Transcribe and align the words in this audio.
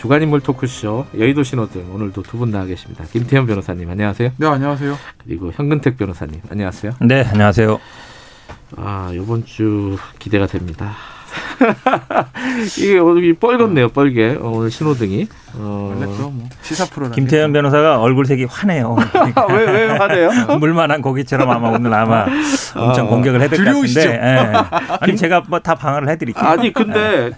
주간 0.00 0.22
인물 0.22 0.40
토크쇼 0.40 1.06
여의도 1.18 1.42
신호등 1.42 1.92
오늘도 1.94 2.22
두 2.22 2.38
분 2.38 2.50
나와 2.50 2.64
계십니다. 2.64 3.04
김태현 3.12 3.46
변호사님 3.46 3.90
안녕하세요. 3.90 4.30
네 4.38 4.46
안녕하세요. 4.46 4.96
그리고 5.22 5.52
현근택 5.52 5.98
변호사님 5.98 6.40
안녕하세요. 6.50 6.92
네 7.02 7.22
안녕하세요. 7.30 7.78
아 8.78 9.10
이번 9.12 9.44
주 9.44 9.98
기대가 10.18 10.46
됩니다. 10.46 10.92
이게 12.78 12.98
오늘 12.98 13.34
뻘겋네요, 13.34 13.92
뻘게 13.92 14.38
오늘 14.40 14.70
신호등이. 14.70 15.28
어... 15.54 15.92
원래 15.94 16.06
또뭐 16.16 16.48
시사 16.62 16.86
프로라. 16.86 17.12
김태현 17.12 17.52
변호사가 17.52 18.00
얼굴색이 18.00 18.44
환해요. 18.46 18.96
왜왜 19.50 19.70
왜 19.72 19.86
화내요? 19.98 20.30
물만한 20.58 21.02
고기처럼 21.02 21.48
아마 21.50 21.68
오늘 21.68 21.92
아마 21.92 22.24
엄청 22.74 23.06
아, 23.06 23.10
공격을 23.10 23.40
해야 23.42 23.48
될 23.50 23.62
것 23.64 23.80
같은데. 23.80 24.00
예. 24.14 24.52
아니 25.00 25.14
제가 25.16 25.42
뭐 25.48 25.60
다 25.60 25.74
방어를 25.74 26.08
해드릴게요. 26.08 26.42
아니 26.42 26.72
근데 26.72 27.30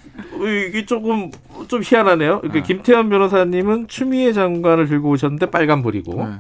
이게 0.49 0.87
조금 0.87 1.31
좀 1.69 1.83
희한하네요. 1.85 2.41
그러니까 2.41 2.61
네. 2.61 2.63
김태현 2.63 3.09
변호사님은 3.09 3.89
추미애 3.89 4.33
장관을 4.33 4.89
들고 4.89 5.11
오셨는데 5.11 5.47
빨간불이고 5.47 6.15
네. 6.25 6.33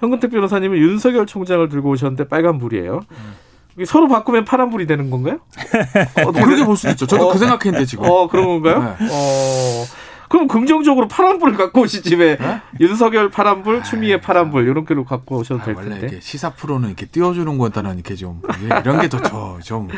현근택 0.00 0.30
변호사님은 0.30 0.78
윤석열 0.78 1.26
총장을 1.26 1.68
들고 1.68 1.90
오셨는데 1.90 2.28
빨간불이에요. 2.28 3.00
네. 3.08 3.84
서로 3.84 4.08
바꾸면 4.08 4.44
파란불이 4.44 4.86
되는 4.86 5.08
건가요? 5.10 5.38
어, 6.26 6.32
그렇게 6.32 6.64
볼 6.64 6.76
수도 6.76 6.90
있죠. 6.90 7.06
저도 7.06 7.28
어, 7.28 7.32
그 7.32 7.38
생각했는데 7.38 7.84
지금. 7.86 8.04
어 8.10 8.26
그런 8.28 8.46
건가요? 8.46 8.96
네. 8.98 9.06
어. 9.10 9.84
그럼 10.28 10.46
긍정적으로 10.48 11.08
파란불을 11.08 11.56
갖고 11.56 11.82
오시지 11.82 12.16
왜 12.16 12.36
네? 12.36 12.60
윤석열 12.80 13.30
파란불, 13.30 13.82
추미애 13.82 14.20
파란불 14.20 14.64
이런 14.68 14.84
걸로 14.84 15.04
갖고 15.04 15.38
오셔도 15.38 15.62
아, 15.62 15.64
될 15.64 15.74
텐데. 15.74 16.06
원래 16.06 16.20
시사 16.20 16.50
프로는 16.50 16.88
이렇게 16.88 17.06
띄워주는 17.06 17.58
거다는 17.58 17.94
이렇게 17.94 18.14
좀 18.14 18.40
이런 18.62 19.00
게 19.00 19.08
더좀 19.08 19.88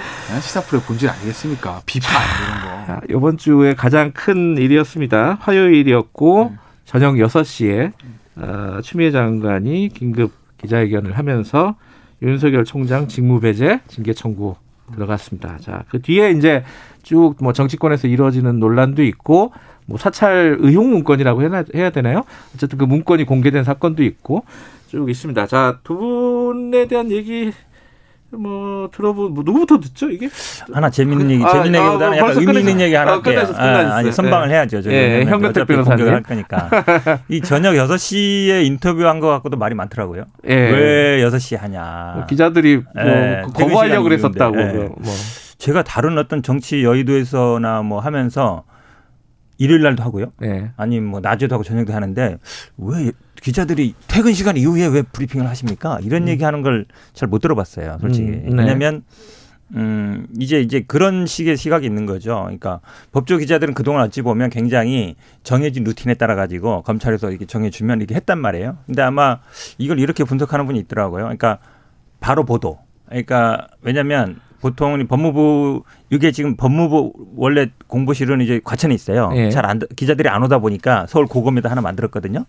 시사 0.41 0.63
프로의 0.63 0.85
본질 0.85 1.09
아니겠습니까? 1.09 1.83
비판 1.87 2.11
이런 2.87 3.01
거. 3.01 3.07
이번 3.11 3.37
주에 3.39 3.75
가장 3.75 4.13
큰 4.13 4.57
일이었습니다. 4.57 5.39
화요일이었고 5.41 6.43
음. 6.49 6.59
저녁 6.85 7.15
6시에 7.15 7.93
어, 8.37 8.81
추미애 8.83 9.11
장관이 9.11 9.91
긴급 9.95 10.33
기자회견을 10.59 11.17
하면서 11.19 11.75
윤석열 12.23 12.65
총장 12.65 13.09
직무배제 13.09 13.81
징계 13.89 14.13
청구 14.13 14.57
들어갔습니다. 14.95 15.57
자, 15.61 15.85
그 15.89 16.03
뒤에 16.03 16.33
이제 16.33 16.65
쭉 17.03 17.37
뭐 17.41 17.53
정치권에서 17.53 18.09
이루어지는 18.09 18.59
논란도 18.61 19.03
있고 19.05 19.53
뭐 19.91 19.99
사찰 19.99 20.57
의혹 20.61 20.89
문건이라고 20.89 21.43
해야, 21.43 21.65
해야 21.75 21.91
되나요? 21.91 22.23
어쨌든 22.55 22.79
그 22.79 22.85
문건이 22.85 23.25
공개된 23.25 23.65
사건도 23.65 24.05
있고 24.05 24.45
쭉 24.87 25.11
있습니다. 25.11 25.49
자, 25.49 25.79
두 25.83 25.97
분에 25.97 26.87
대한 26.87 27.11
얘기 27.11 27.53
뭐 28.31 28.89
들어본 28.93 29.35
뭐 29.35 29.43
누구부터 29.43 29.81
듣죠 29.81 30.09
이게 30.09 30.29
하나 30.73 30.89
재밌는 30.89 31.27
그, 31.27 31.33
얘기 31.33 31.45
재밌는 31.45 31.81
아, 31.81 31.83
얘기보다는 31.83 32.13
아, 32.13 32.17
약간 32.19 32.39
의미 32.39 32.61
있는 32.61 32.81
얘기 32.81 32.95
하나 32.95 33.11
아, 33.11 33.15
할게요. 33.15 33.41
아, 33.57 33.97
아니 33.97 34.13
선방을 34.13 34.47
네. 34.47 34.55
해야죠. 34.55 34.83
저희 34.83 34.95
예, 34.95 35.25
현근택 35.25 35.67
변호사님 35.67 36.07
할 36.07 36.23
거니까 36.23 36.71
이 37.29 37.41
저녁 37.41 37.75
6 37.75 37.99
시에 37.99 38.63
인터뷰한 38.63 39.19
거 39.19 39.27
갖고도 39.27 39.57
말이 39.57 39.75
많더라고요. 39.75 40.27
예. 40.47 40.55
왜 40.55 41.23
6 41.23 41.37
시에 41.41 41.59
하냐. 41.59 42.13
뭐 42.15 42.27
기자들이 42.27 42.77
뭐 42.77 43.05
예, 43.05 43.43
거부하려고 43.53 44.05
그랬었다고. 44.05 44.61
예. 44.61 44.73
뭐. 44.73 45.15
제가 45.59 45.83
다른 45.83 46.17
어떤 46.17 46.45
정치 46.45 46.85
여의도에서나 46.85 47.83
뭐 47.83 47.99
하면서 47.99 48.63
일요일 49.61 49.83
날도 49.83 50.03
하고요. 50.03 50.33
예. 50.43 50.73
아니 50.77 51.01
뭐 51.01 51.21
낮에도 51.21 51.55
하고 51.55 51.63
저녁도 51.63 51.93
하는데 51.93 52.39
왜 52.79 53.13
기자들이 53.43 53.95
퇴근 54.09 54.33
시간 54.33 54.57
이후에 54.57 54.87
왜 54.87 55.03
브리핑을 55.03 55.47
하십니까? 55.49 55.99
이런 56.03 56.23
음. 56.23 56.29
얘기하는 56.29 56.63
걸 56.63 56.87
잘 57.13 57.29
못 57.29 57.39
들어봤어요, 57.41 57.99
솔직히. 58.01 58.29
음, 58.29 58.57
네. 58.57 58.63
왜냐하면 58.63 59.03
음, 59.77 60.27
이제 60.39 60.61
이제 60.61 60.83
그런 60.87 61.27
식의 61.27 61.57
시각이 61.57 61.87
있는 61.87 62.07
거죠. 62.07 62.41
그러니까 62.43 62.81
법조 63.13 63.37
기자들은 63.37 63.75
그동안 63.75 64.03
어찌 64.03 64.23
보면 64.23 64.51
굉장히 64.51 65.15
정해진 65.45 65.85
루틴에 65.85 66.15
따라 66.15 66.35
가지고 66.35 66.83
검찰에서 66.83 67.31
이렇게 67.31 67.45
정해주면 67.47 67.99
이렇게 67.99 68.15
했단 68.17 68.39
말이에요. 68.39 68.79
근데 68.87 69.03
아마 69.03 69.39
이걸 69.79 70.01
이렇게 70.01 70.25
분석하는 70.25 70.67
분이 70.67 70.79
있더라고요. 70.81 71.23
그러니까 71.25 71.59
바로 72.19 72.45
보도. 72.45 72.79
그러니까 73.09 73.69
왜냐면 73.83 74.41
보통 74.61 75.07
법무부 75.07 75.85
이게 76.11 76.33
지금 76.33 76.57
법무부 76.57 77.13
원래 77.37 77.69
공보실은 77.87 78.41
이제 78.41 78.61
과천에 78.63 78.95
있어요. 78.95 79.31
예. 79.35 79.51
잘안 79.51 79.81
기자들이 79.97 80.29
안 80.29 80.43
오다 80.43 80.59
보니까 80.59 81.07
서울 81.09 81.27
고검에다 81.27 81.71
하나 81.71 81.81
만들었거든요. 81.81 82.45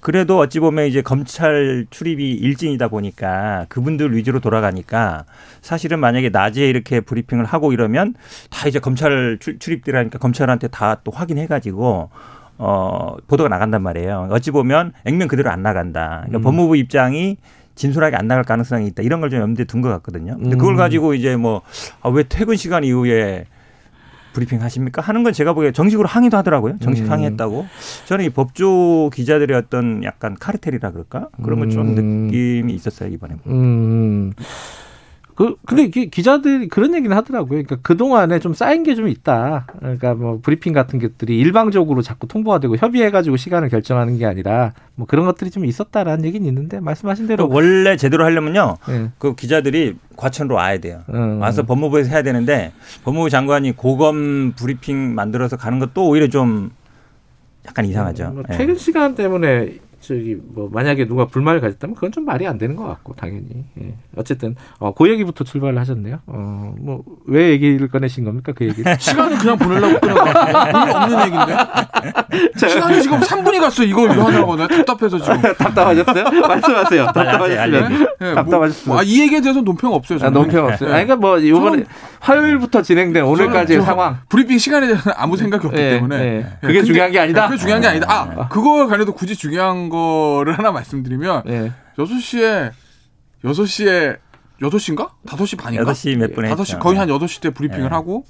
그래도 0.00 0.38
어찌 0.38 0.60
보면 0.60 0.86
이제 0.86 1.02
검찰 1.02 1.86
출입이 1.90 2.32
일진이다 2.32 2.88
보니까 2.88 3.66
그분들 3.68 4.14
위주로 4.14 4.40
돌아가니까 4.40 5.24
사실은 5.62 5.98
만약에 5.98 6.28
낮에 6.28 6.68
이렇게 6.68 7.00
브리핑을 7.00 7.44
하고 7.44 7.72
이러면 7.72 8.14
다 8.50 8.68
이제 8.68 8.78
검찰 8.78 9.38
출입들하니까 9.40 10.18
검찰한테 10.18 10.68
다 10.68 10.96
또 11.04 11.12
확인해 11.12 11.46
가지고 11.46 12.10
어 12.58 13.16
보도가 13.28 13.48
나간단 13.48 13.82
말이에요. 13.82 14.28
어찌 14.30 14.50
보면 14.50 14.92
액면 15.04 15.28
그대로 15.28 15.50
안 15.50 15.62
나간다. 15.62 16.22
그러니까 16.26 16.38
음. 16.38 16.42
법무부 16.42 16.76
입장이 16.76 17.36
진솔하게 17.76 18.16
안 18.16 18.26
나갈 18.26 18.42
가능성이 18.44 18.88
있다. 18.88 19.02
이런 19.02 19.20
걸 19.20 19.30
좀 19.30 19.40
염두에 19.40 19.64
둔 19.66 19.80
것 19.82 19.88
같거든요. 19.90 20.36
근데 20.38 20.56
그걸 20.56 20.74
음. 20.74 20.76
가지고 20.76 21.14
이제 21.14 21.36
뭐왜 21.36 21.60
아, 22.02 22.12
퇴근 22.28 22.56
시간 22.56 22.82
이후에 22.84 23.46
브리핑 24.32 24.60
하십니까? 24.62 25.00
하는 25.00 25.22
건 25.22 25.32
제가 25.32 25.54
보기에 25.54 25.72
정식으로 25.72 26.06
항의도 26.08 26.36
하더라고요. 26.36 26.78
정식 26.80 27.04
음. 27.06 27.10
항의했다고. 27.10 27.66
저는 28.06 28.24
이 28.26 28.28
법조 28.30 29.10
기자들의 29.14 29.56
어떤 29.56 30.04
약간 30.04 30.36
카르텔이라 30.38 30.90
그럴까? 30.90 31.28
그런 31.42 31.58
걸좀 31.60 31.96
음. 31.96 32.26
느낌이 32.26 32.74
있었어요, 32.74 33.10
이번에. 33.12 33.36
음. 33.46 34.32
그 35.36 35.54
근데 35.66 35.88
기자들이 35.88 36.68
그런 36.68 36.94
얘기는 36.94 37.14
하더라고요. 37.14 37.50
그러니까 37.50 37.76
그 37.82 37.96
동안에 37.96 38.38
좀 38.40 38.54
쌓인 38.54 38.82
게 38.82 38.96
좀 38.96 39.06
있다. 39.06 39.66
그러니까 39.78 40.14
뭐 40.14 40.40
브리핑 40.42 40.72
같은 40.72 40.98
것들이 40.98 41.38
일방적으로 41.38 42.00
자꾸 42.00 42.26
통보가 42.26 42.58
되고 42.60 42.74
협의해가지고 42.76 43.36
시간을 43.36 43.68
결정하는 43.68 44.16
게 44.16 44.24
아니라 44.24 44.72
뭐 44.94 45.06
그런 45.06 45.26
것들이 45.26 45.50
좀 45.50 45.66
있었다라는 45.66 46.24
얘기는 46.24 46.46
있는데 46.48 46.80
말씀하신 46.80 47.26
대로 47.26 47.46
원래 47.50 47.98
제대로 47.98 48.24
하려면요. 48.24 48.78
네. 48.88 49.10
그 49.18 49.34
기자들이 49.34 49.96
과천으로 50.16 50.54
와야 50.54 50.78
돼요. 50.78 51.00
음. 51.12 51.38
와서 51.42 51.64
법무부에서 51.64 52.08
해야 52.08 52.22
되는데 52.22 52.72
법무부 53.04 53.28
장관이 53.28 53.72
고검 53.76 54.54
브리핑 54.56 55.14
만들어서 55.14 55.58
가는 55.58 55.78
것도 55.78 56.08
오히려 56.08 56.28
좀 56.28 56.70
약간 57.68 57.84
이상하죠. 57.84 58.28
음, 58.28 58.34
뭐 58.36 58.42
퇴근 58.48 58.74
네. 58.74 58.80
시간 58.80 59.14
때문에 59.14 59.74
저기 60.06 60.36
뭐 60.54 60.68
만약에 60.72 61.06
누가 61.06 61.26
불만을 61.26 61.60
가졌다면 61.60 61.94
그건 61.94 62.12
좀 62.12 62.24
말이 62.24 62.46
안 62.46 62.58
되는 62.58 62.76
것 62.76 62.84
같고 62.86 63.14
당연히 63.14 63.64
예. 63.80 63.94
어쨌든 64.16 64.54
어, 64.78 64.94
그 64.94 65.08
얘기부터 65.10 65.44
출발을 65.44 65.78
하셨네요. 65.78 66.20
어, 66.26 66.74
뭐 66.78 67.02
왜 67.28 67.50
얘기를 67.50 67.88
꺼내신 67.88 68.24
겁니까 68.24 68.52
그 68.54 68.64
얘기? 68.66 68.82
시간을 68.98 69.38
그냥 69.38 69.58
보내려고 69.58 69.98
꺼낸 69.98 70.16
거 70.16 70.24
같아요. 70.24 70.80
의미 70.80 70.92
없는 70.92 71.26
얘기인데. 71.26 71.56
시간이 72.56 73.02
지금 73.02 73.18
3분이 73.20 73.60
갔어 73.60 73.82
이거 73.82 74.04
이거 74.04 74.22
하느라고 74.24 74.56
내 74.56 74.66
답답해서 74.68 75.18
지금. 75.18 75.42
답답하셨어요? 75.58 76.24
말씀하세요. 76.46 77.04
답답하셨으면. 77.06 77.92
네? 77.92 78.06
네, 78.20 78.34
답답하셨으면. 78.34 78.94
뭐, 78.94 78.98
아, 79.00 79.02
이 79.04 79.20
얘기에 79.20 79.40
대해서 79.40 79.60
논평 79.60 79.92
없어요. 79.92 80.18
저는. 80.18 80.30
아, 80.30 80.42
논평 80.42 80.66
없어요. 80.66 80.88
네. 80.88 80.94
아니, 80.96 81.04
그러니까 81.06 81.16
뭐 81.16 81.38
이번에 81.38 81.84
화요일부터 82.20 82.82
진행된 82.82 83.24
오늘까지의 83.24 83.82
상황. 83.82 84.18
브리핑 84.28 84.58
시간에 84.58 84.86
대해서 84.86 85.10
아무 85.16 85.36
생각이 85.36 85.66
없기 85.66 85.78
네, 85.80 85.90
때문에 85.90 86.18
네. 86.18 86.46
그게 86.60 86.82
중요한 86.82 87.10
게 87.10 87.18
아니다. 87.18 87.46
그게 87.48 87.58
중요한 87.58 87.82
게 87.82 87.88
아니다. 87.88 88.06
아, 88.08 88.48
그거 88.48 88.86
관해도 88.86 89.12
굳이 89.12 89.34
중요한 89.36 89.88
거. 89.88 89.95
거를 89.96 90.58
하나 90.58 90.72
말씀드리면 90.72 91.42
네. 91.46 91.72
6시에 91.98 92.72
6시에 93.44 94.18
6시인가? 94.60 95.10
5시 95.26 95.58
반인가? 95.58 95.92
8시 95.92 96.16
몇 96.16 96.34
분에 96.34 96.54
5시 96.54 96.80
거의 96.80 96.98
한 96.98 97.08
8시 97.08 97.40
때 97.40 97.50
브리핑을 97.50 97.84
네. 97.84 97.88
하고 97.88 98.24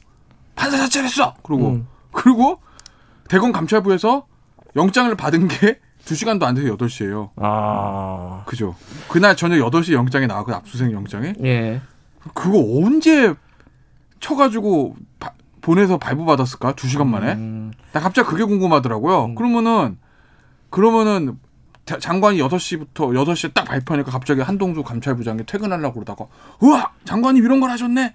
판사 0.54 0.76
자체했어. 0.76 1.34
그리고 1.42 1.70
음. 1.70 1.86
그리고 2.12 2.60
대검 3.28 3.52
감찰부에서 3.52 4.26
영장을 4.76 5.14
받은 5.14 5.48
게 5.48 5.80
2시간도 6.04 6.44
안 6.44 6.54
돼서 6.54 6.74
8시예요. 6.76 7.30
아. 7.36 8.44
그죠. 8.46 8.76
그날 9.08 9.36
저녁 9.36 9.56
8시 9.56 9.92
영장에 9.92 10.26
나왔고 10.26 10.54
압수수색 10.54 10.92
영장에. 10.92 11.34
예. 11.44 11.80
그거 12.34 12.58
언제 12.84 13.34
쳐 14.20 14.36
가지고 14.36 14.96
보내서 15.60 15.98
발부 15.98 16.24
받았을까? 16.24 16.74
2시간 16.74 17.06
만에. 17.08 17.32
음. 17.32 17.72
나 17.92 18.00
갑자기 18.00 18.28
그게 18.28 18.44
궁금하더라고요. 18.44 19.24
음. 19.26 19.34
그러면은 19.34 19.98
그러면은 20.70 21.38
장관이 21.86 22.38
6시부터 22.38 22.94
8시에 22.94 23.54
딱 23.54 23.64
발표하니까 23.64 24.10
갑자기 24.10 24.40
한동주 24.40 24.82
감찰부장이 24.82 25.46
퇴근하려고 25.46 25.94
그러다가 25.94 26.26
우와 26.60 26.92
장관님 27.04 27.44
이런 27.44 27.60
걸 27.60 27.70
하셨네 27.70 28.14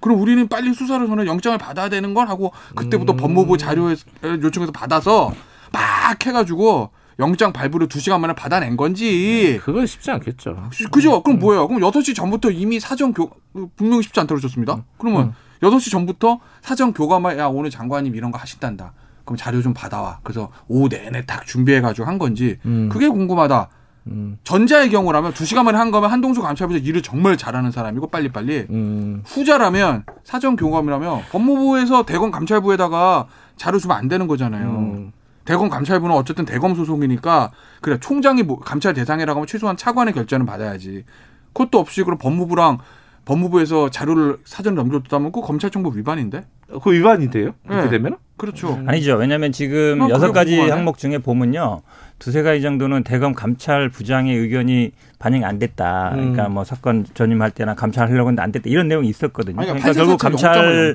그럼 0.00 0.20
우리는 0.20 0.48
빨리 0.48 0.74
수사를 0.74 1.06
전에 1.06 1.26
영장을 1.26 1.56
받아야 1.58 1.88
되는 1.88 2.12
걸 2.12 2.28
하고 2.28 2.52
그때부터 2.74 3.12
음. 3.12 3.16
법무부 3.16 3.56
자료 3.56 3.94
요청해서 4.24 4.72
받아서 4.72 5.32
막 5.72 6.26
해가지고 6.26 6.90
영장 7.20 7.52
발부를 7.52 7.88
두 7.88 8.00
시간 8.00 8.20
만에 8.20 8.34
받아낸 8.34 8.76
건지. 8.76 9.60
그건 9.62 9.86
쉽지 9.86 10.10
않겠죠. 10.10 10.70
그죠? 10.90 11.22
그럼 11.22 11.38
음. 11.38 11.40
뭐예요? 11.40 11.68
그럼 11.68 11.80
여섯 11.82 12.02
시 12.02 12.14
전부터 12.14 12.50
이미 12.50 12.80
사전 12.80 13.12
교, 13.12 13.30
분명히 13.76 14.02
쉽지 14.02 14.18
않다고 14.18 14.38
하셨습니다. 14.38 14.74
음. 14.74 14.82
그러면 14.98 15.26
음. 15.26 15.32
여섯 15.62 15.78
시 15.78 15.90
전부터 15.90 16.40
사전 16.62 16.92
교감을, 16.92 17.38
야, 17.38 17.46
오늘 17.46 17.70
장관님 17.70 18.16
이런 18.16 18.32
거 18.32 18.38
하신단다. 18.38 18.92
그럼 19.24 19.36
자료 19.36 19.62
좀 19.62 19.74
받아와. 19.74 20.20
그래서 20.22 20.50
오후 20.68 20.88
내내 20.88 21.24
딱 21.26 21.46
준비해가지고 21.46 22.06
한 22.06 22.18
건지. 22.18 22.58
음. 22.64 22.88
그게 22.90 23.08
궁금하다. 23.08 23.68
음. 24.08 24.38
전자의 24.42 24.90
경우라면 24.90 25.32
두 25.32 25.44
시간 25.44 25.64
만에 25.64 25.78
한 25.78 25.90
거면 25.90 26.10
한동수 26.10 26.42
감찰부에서 26.42 26.84
일을 26.84 27.02
정말 27.02 27.36
잘하는 27.36 27.70
사람이고 27.70 28.08
빨리빨리. 28.08 28.66
음. 28.70 29.22
후자라면 29.24 30.04
사전 30.24 30.56
교감이라면 30.56 31.22
법무부에서 31.30 32.04
대검 32.04 32.30
감찰부에다가 32.30 33.26
자료 33.56 33.78
주면 33.78 33.96
안 33.96 34.08
되는 34.08 34.26
거잖아요. 34.26 34.68
음. 34.70 35.12
대검 35.44 35.68
감찰부는 35.68 36.14
어쨌든 36.14 36.44
대검 36.44 36.74
소속이니까 36.74 37.50
그래 37.80 37.98
총장이 38.00 38.42
뭐 38.42 38.58
감찰 38.58 38.94
대상이라고 38.94 39.38
하면 39.38 39.46
최소한 39.46 39.76
차관의 39.76 40.14
결재는 40.14 40.46
받아야지. 40.46 41.04
그것도 41.52 41.78
없이 41.78 42.02
그럼 42.02 42.18
법무부랑 42.18 42.78
법무부에서 43.24 43.90
자료를 43.90 44.38
사전 44.44 44.74
넘겨뒀다면 44.74 45.32
그 45.32 45.40
검찰정보 45.40 45.90
위반인데? 45.90 46.44
그 46.82 46.92
위반이 46.92 47.30
돼요? 47.30 47.52
그렇게 47.66 47.84
네. 47.84 47.90
되면? 47.90 48.16
그렇죠. 48.36 48.82
아니죠. 48.86 49.16
왜냐하면 49.16 49.52
지금 49.52 50.08
여섯 50.08 50.32
가지 50.32 50.58
항목 50.58 50.98
중에 50.98 51.18
보면요. 51.18 51.82
두세 52.18 52.42
가지 52.42 52.62
정도는 52.62 53.04
대검 53.04 53.34
감찰 53.34 53.88
부장의 53.88 54.36
의견이 54.36 54.92
반영이 55.18 55.44
안 55.44 55.58
됐다. 55.58 56.12
음. 56.14 56.16
그러니까 56.16 56.48
뭐 56.48 56.64
사건 56.64 57.04
전임할 57.14 57.50
때나 57.50 57.74
감찰하려고 57.74 58.28
했는데 58.28 58.42
안 58.42 58.52
됐다. 58.52 58.68
이런 58.68 58.88
내용이 58.88 59.08
있었거든요. 59.08 59.60
아니, 59.60 59.68
그러니까, 59.68 59.92
그러니까 59.92 60.04
결국 60.04 60.18
감찰 60.18 60.94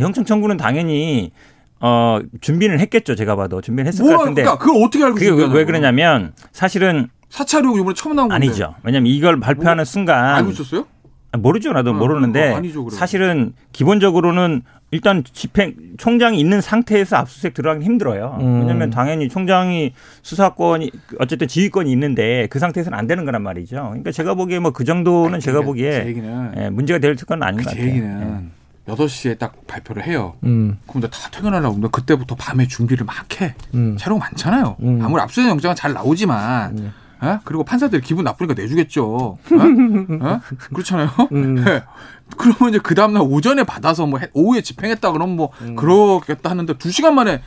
영장 0.00 0.24
청구는 0.24 0.56
당연히 0.56 1.32
어 1.80 2.18
준비는 2.40 2.80
했겠죠. 2.80 3.14
제가 3.14 3.36
봐도 3.36 3.60
준비는 3.60 3.88
했을 3.88 4.04
뭐, 4.04 4.12
것 4.12 4.18
같은데. 4.20 4.42
그러니까 4.42 4.64
그걸 4.64 4.82
어떻게 4.84 5.04
알고 5.04 5.16
그게 5.16 5.30
왜 5.30 5.64
그러냐면 5.64 6.32
사실은 6.52 7.08
사찰이 7.28 7.66
이번에 7.66 7.94
처음 7.94 8.16
나온 8.16 8.28
건데. 8.28 8.46
아니죠. 8.46 8.74
왜냐면 8.82 9.06
이걸 9.06 9.40
발표하는 9.40 9.78
뭐, 9.78 9.84
순간 9.84 10.34
알고 10.34 10.50
있었어요? 10.50 10.86
모르죠. 11.38 11.72
나도 11.72 11.90
어, 11.90 11.92
모르는데 11.94 12.52
어, 12.52 12.56
아니죠, 12.56 12.88
사실은 12.90 13.52
기본적으로는 13.72 14.62
일단 14.90 15.24
집행 15.32 15.74
총장이 15.96 16.38
있는 16.38 16.60
상태에서 16.60 17.16
압수수색 17.16 17.54
들어가기 17.54 17.82
힘들어요. 17.84 18.36
음. 18.40 18.60
왜냐하면 18.60 18.90
당연히 18.90 19.30
총장이 19.30 19.94
수사권이 20.20 20.90
어쨌든 21.18 21.48
지휘권이 21.48 21.90
있는데 21.92 22.46
그 22.50 22.58
상태에서는 22.58 22.98
안 22.98 23.06
되는 23.06 23.24
거란 23.24 23.42
말이죠. 23.42 23.76
그러니까 23.76 24.12
제가 24.12 24.34
보기에 24.34 24.58
뭐 24.58 24.72
그 24.72 24.84
정도는 24.84 25.34
아니, 25.34 25.42
제가 25.42 25.62
보기에 25.62 26.14
예, 26.56 26.68
문제가 26.70 26.98
될 26.98 27.16
특권은 27.16 27.42
아닌 27.42 27.58
그 27.60 27.64
것 27.64 27.70
같아요. 27.70 27.86
얘기는 27.88 28.50
예. 28.86 28.92
8시에 28.92 29.38
딱 29.38 29.66
발표를 29.66 30.04
해요. 30.06 30.34
음. 30.44 30.76
그럼 30.88 31.02
다 31.08 31.30
퇴근하려고 31.30 31.74
그러면 31.76 31.90
그때부터 31.92 32.34
밤에 32.34 32.66
준비를 32.66 33.06
막 33.06 33.40
해. 33.40 33.54
음. 33.74 33.96
자료가 33.98 34.18
많잖아요. 34.26 34.76
음. 34.82 35.00
아무리 35.02 35.22
압수수색 35.22 35.48
영장은 35.50 35.76
잘 35.76 35.92
나오지만 35.94 36.76
음. 36.78 36.92
에? 37.22 37.38
그리고 37.44 37.64
판사들 37.64 38.00
기분 38.00 38.24
나쁘니까 38.24 38.54
내주겠죠. 38.60 39.38
에? 39.52 39.54
에? 39.56 40.40
그렇잖아요. 40.72 41.08
음. 41.32 41.54
네. 41.64 41.82
그러면 42.36 42.70
이제 42.70 42.78
그 42.82 42.94
다음날 42.94 43.22
오전에 43.24 43.64
받아서 43.64 44.06
뭐 44.06 44.18
오후에 44.32 44.62
집행했다 44.62 45.12
그러면 45.12 45.36
뭐 45.36 45.50
음. 45.60 45.76
그러겠다 45.76 46.50
하는데 46.50 46.72
두 46.78 46.90
시간 46.90 47.14
만에 47.14 47.42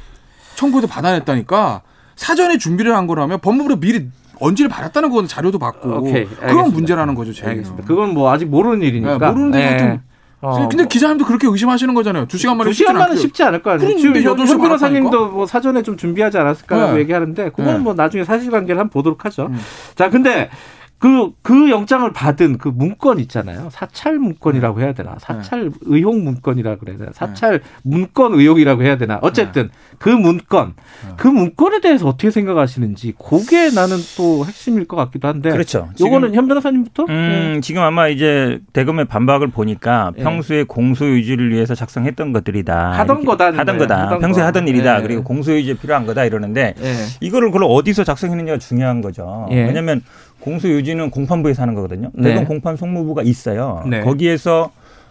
청구도 0.56 0.88
받아냈다니까 0.88 1.82
사전에 2.16 2.58
준비를 2.58 2.96
한 2.96 3.08
거라면 3.08 3.40
법무부로 3.40 3.80
미리 3.80 4.10
언지를 4.40 4.70
받았다는 4.70 5.10
건 5.12 5.28
자료도 5.28 5.60
받고 5.60 5.90
오케이, 5.98 6.26
그건 6.26 6.72
문제라는 6.72 7.16
거죠. 7.16 7.34
제가. 7.34 7.52
알겠습니다. 7.52 7.88
그건 7.88 8.14
뭐 8.14 8.32
아직 8.32 8.46
모르는 8.46 8.82
일이니까. 8.82 9.18
네, 9.18 9.28
모르는데 9.28 9.60
네. 9.60 10.02
어. 10.42 10.68
근데 10.68 10.86
기자님도 10.86 11.26
그렇게 11.26 11.48
의심하시는 11.48 11.94
거잖아요. 11.94 12.28
두 12.28 12.38
시간 12.38 12.58
만에 12.58 12.70
두 12.70 12.74
시간만은 12.74 13.16
쉽지 13.18 13.44
않을 13.44 13.64
거 13.64 13.72
아니에요. 13.72 13.98
지금 13.98 14.22
현 14.22 14.36
변호사님도 14.36 15.30
뭐 15.30 15.46
사전에 15.46 15.82
좀 15.82 15.98
준비하지 15.98 16.38
않았을까라고 16.38 16.94
네. 16.94 17.00
얘기하는데 17.00 17.50
그건 17.50 17.66
네. 17.66 17.78
뭐 17.80 17.94
나중에 17.94 18.24
사실관계를 18.24 18.80
한번 18.80 18.92
보도록 18.92 19.26
하죠. 19.26 19.48
음. 19.48 19.60
자, 19.96 20.10
근데 20.10 20.50
그, 20.98 21.32
그 21.42 21.70
영장을 21.70 22.12
받은 22.14 22.58
그 22.58 22.70
문건 22.70 23.20
있잖아요. 23.20 23.68
사찰 23.72 24.18
문건이라고 24.18 24.80
해야 24.80 24.94
되나? 24.94 25.16
사찰 25.20 25.70
네. 25.70 25.76
의혹 25.82 26.18
문건이라고 26.18 26.80
그래야 26.80 26.98
되나? 26.98 27.12
사찰 27.14 27.60
네. 27.60 27.66
문건 27.84 28.34
의혹이라고 28.34 28.82
해야 28.82 28.98
되나? 28.98 29.20
어쨌든 29.22 29.64
네. 29.64 29.70
그 30.00 30.10
문건, 30.10 30.74
네. 31.06 31.14
그 31.18 31.28
문건에 31.28 31.82
대해서 31.82 32.08
어떻게 32.08 32.32
생각하시는지 32.32 33.14
그게 33.24 33.70
나는 33.70 33.98
또 34.18 34.46
핵심일 34.46 34.86
것 34.88 34.96
같기도 34.96 35.28
한데. 35.28 35.52
그렇죠. 35.52 35.90
요거는 36.00 36.34
현 36.34 36.48
변호사님부터? 36.48 37.04
음, 37.04 37.54
네. 37.56 37.62
지금 37.62 37.84
아마 37.84 38.08
이제 38.08 38.62
대검의 38.74 39.06
반박을 39.06 39.50
보니까 39.50 40.14
네. 40.16 40.24
평소에 40.24 40.64
공소 40.64 41.06
유지를 41.06 41.52
위해서 41.52 41.76
작성했던 41.76 42.32
것들이다. 42.32 42.92
하던 42.94 43.26
거다. 43.26 43.48
하던 43.48 43.78
거다. 43.78 44.06
하던 44.06 44.20
평소에 44.20 44.42
거. 44.42 44.48
하던 44.48 44.68
일이다. 44.70 45.02
그리고 45.02 45.24
공소 45.24 45.54
유지에 45.54 45.74
필요한 45.76 46.06
거다 46.06 46.24
이러는데 46.24 46.74
이거를 47.20 47.52
그걸 47.52 47.68
어디서 47.70 48.06
작성했느냐가 48.06 48.58
중요한 48.60 49.02
거죠. 49.02 49.48
왜냐면 49.52 50.02
공소 50.46 50.70
유지는 50.70 51.10
공판부에서 51.10 51.64
하는 51.64 51.74
거거든요. 51.74 52.12
네. 52.14 52.30
대검 52.30 52.46
공판 52.46 52.78
송무부가 52.78 53.24
있어요. 53.24 53.84
네. 53.90 54.02
거기에서 54.02 54.70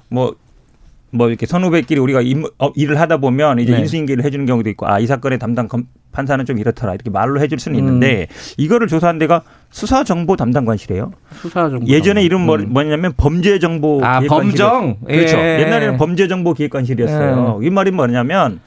뭐뭐 0.08 0.36
뭐 1.10 1.28
이렇게 1.28 1.44
선후배끼리 1.44 1.98
우리가 2.00 2.20
임, 2.20 2.44
어, 2.60 2.70
일을 2.76 3.00
하다 3.00 3.16
보면 3.16 3.58
이제 3.58 3.72
네. 3.72 3.80
인수인계를 3.80 4.24
해주는 4.24 4.46
경우도 4.46 4.70
있고 4.70 4.86
아 4.86 5.00
이 5.00 5.06
사건의 5.06 5.40
담당 5.40 5.66
검, 5.66 5.86
판사는 6.12 6.44
좀 6.44 6.58
이렇더라 6.58 6.94
이렇게 6.94 7.10
말로 7.10 7.40
해줄 7.40 7.58
수는 7.58 7.76
있는데 7.80 8.28
음. 8.30 8.54
이거를 8.58 8.86
조사한 8.86 9.18
데가 9.18 9.42
수사정보 9.70 10.36
담당관실이에요. 10.36 11.10
수사정보 11.32 11.86
예전에 11.88 12.22
이름 12.22 12.42
뭐, 12.42 12.56
음. 12.56 12.72
뭐냐면 12.72 13.12
범죄정보 13.16 14.02
아 14.04 14.20
범정 14.20 14.98
그렇죠. 15.04 15.36
예. 15.36 15.62
옛날에는 15.62 15.96
범죄정보 15.96 16.54
기획관실이었어요. 16.54 17.58
예. 17.60 17.66
이 17.66 17.70
말이 17.70 17.90
뭐냐면 17.90 18.60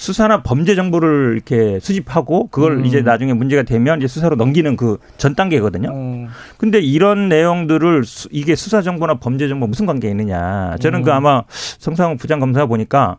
수사나 0.00 0.42
범죄 0.42 0.74
정보를 0.74 1.32
이렇게 1.34 1.78
수집하고 1.78 2.48
그걸 2.48 2.78
음. 2.78 2.86
이제 2.86 3.02
나중에 3.02 3.34
문제가 3.34 3.62
되면 3.62 3.98
이제 3.98 4.08
수사로 4.08 4.34
넘기는 4.36 4.74
그 4.76 4.96
전 5.18 5.34
단계거든요. 5.34 5.90
음. 5.90 6.28
근데 6.56 6.80
이런 6.80 7.28
내용들을 7.28 8.04
수, 8.04 8.28
이게 8.32 8.54
수사 8.56 8.80
정보나 8.80 9.14
범죄 9.18 9.48
정보 9.48 9.66
무슨 9.66 9.84
관계 9.84 10.08
있느냐. 10.08 10.76
저는 10.80 11.00
그 11.00 11.02
음. 11.02 11.04
그 11.04 11.12
아마 11.12 11.42
성상훈 11.50 12.16
부장 12.16 12.40
검사 12.40 12.64
보니까 12.64 13.18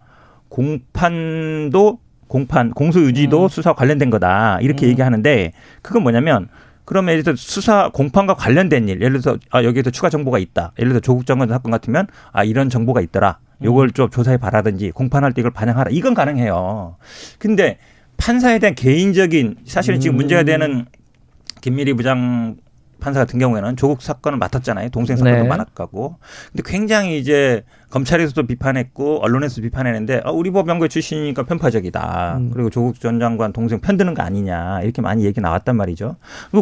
공판도 0.49 1.99
공판 2.27 2.71
공소 2.71 3.01
유지도 3.01 3.43
음. 3.43 3.47
수사 3.49 3.73
관련된 3.73 4.09
거다 4.09 4.59
이렇게 4.61 4.87
음. 4.87 4.91
얘기하는데 4.91 5.51
그건 5.81 6.01
뭐냐면 6.03 6.47
그러면 6.85 7.11
예를 7.11 7.23
들어 7.23 7.35
수사 7.35 7.89
공판과 7.89 8.33
관련된 8.33 8.89
일, 8.89 9.01
예를 9.01 9.21
들어서 9.21 9.37
아 9.51 9.63
여기에서 9.63 9.91
추가 9.91 10.09
정보가 10.09 10.39
있다. 10.39 10.71
예를 10.79 10.93
들어 10.93 10.99
조국 10.99 11.25
장관 11.27 11.47
사건 11.49 11.71
같으면 11.71 12.07
아 12.31 12.43
이런 12.43 12.69
정보가 12.69 13.01
있더라. 13.01 13.37
요걸 13.63 13.89
음. 13.89 13.91
좀 13.91 14.09
조사해 14.09 14.37
봐라든지 14.37 14.91
공판할 14.91 15.33
때 15.33 15.41
이걸 15.41 15.51
반영하라. 15.51 15.91
이건 15.91 16.13
가능해요. 16.13 16.97
근데 17.37 17.77
판사에 18.17 18.59
대한 18.59 18.75
개인적인 18.75 19.57
사실은 19.65 19.99
지금 19.99 20.15
문제가 20.15 20.43
되는 20.43 20.85
김미리 21.61 21.93
부장 21.93 22.57
판사 23.01 23.19
같은 23.19 23.37
경우에는 23.39 23.75
조국 23.75 24.01
사건을 24.01 24.37
맡았잖아요. 24.39 24.89
동생 24.89 25.17
사건도 25.17 25.43
네. 25.43 25.47
많았고. 25.47 26.15
근데 26.53 26.63
굉장히 26.65 27.19
이제 27.19 27.63
검찰에서도 27.89 28.47
비판했고 28.47 29.21
언론에서도 29.21 29.61
비판했는데 29.63 30.21
아, 30.23 30.31
우리 30.31 30.49
법 30.49 30.69
연구회 30.69 30.87
출신이니까 30.87 31.43
편파적이다. 31.43 32.37
음. 32.37 32.51
그리고 32.53 32.69
조국 32.69 33.01
전 33.01 33.19
장관 33.19 33.51
동생 33.51 33.81
편드는 33.81 34.13
거 34.13 34.23
아니냐 34.23 34.79
이렇게 34.83 35.01
많이 35.01 35.25
얘기 35.25 35.41
나왔단 35.41 35.75
말이죠. 35.75 36.15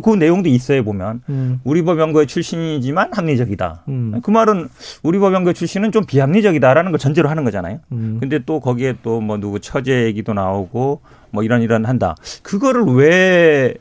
그 0.03 0.09
내용도 0.15 0.49
있어요 0.49 0.83
보면 0.83 1.21
음. 1.29 1.59
우리 1.63 1.83
법 1.83 1.99
연구회 1.99 2.25
출신이지만 2.25 3.11
합리적이다. 3.13 3.83
음. 3.89 4.19
그 4.23 4.31
말은 4.31 4.69
우리 5.03 5.19
법 5.19 5.35
연구회 5.35 5.53
출신은 5.53 5.91
좀 5.91 6.05
비합리적이다라는 6.05 6.91
걸 6.91 6.97
전제로 6.97 7.29
하는 7.29 7.43
거잖아요. 7.43 7.79
음. 7.91 8.17
근데 8.19 8.39
또 8.45 8.59
거기에 8.59 8.95
또 9.03 9.19
뭐 9.19 9.37
누구 9.37 9.59
처제 9.59 10.05
얘기도 10.05 10.33
나오고 10.33 11.01
뭐 11.31 11.43
이런 11.43 11.61
이런 11.61 11.85
한다. 11.85 12.15
그거를 12.41 12.83
왜 12.85 13.75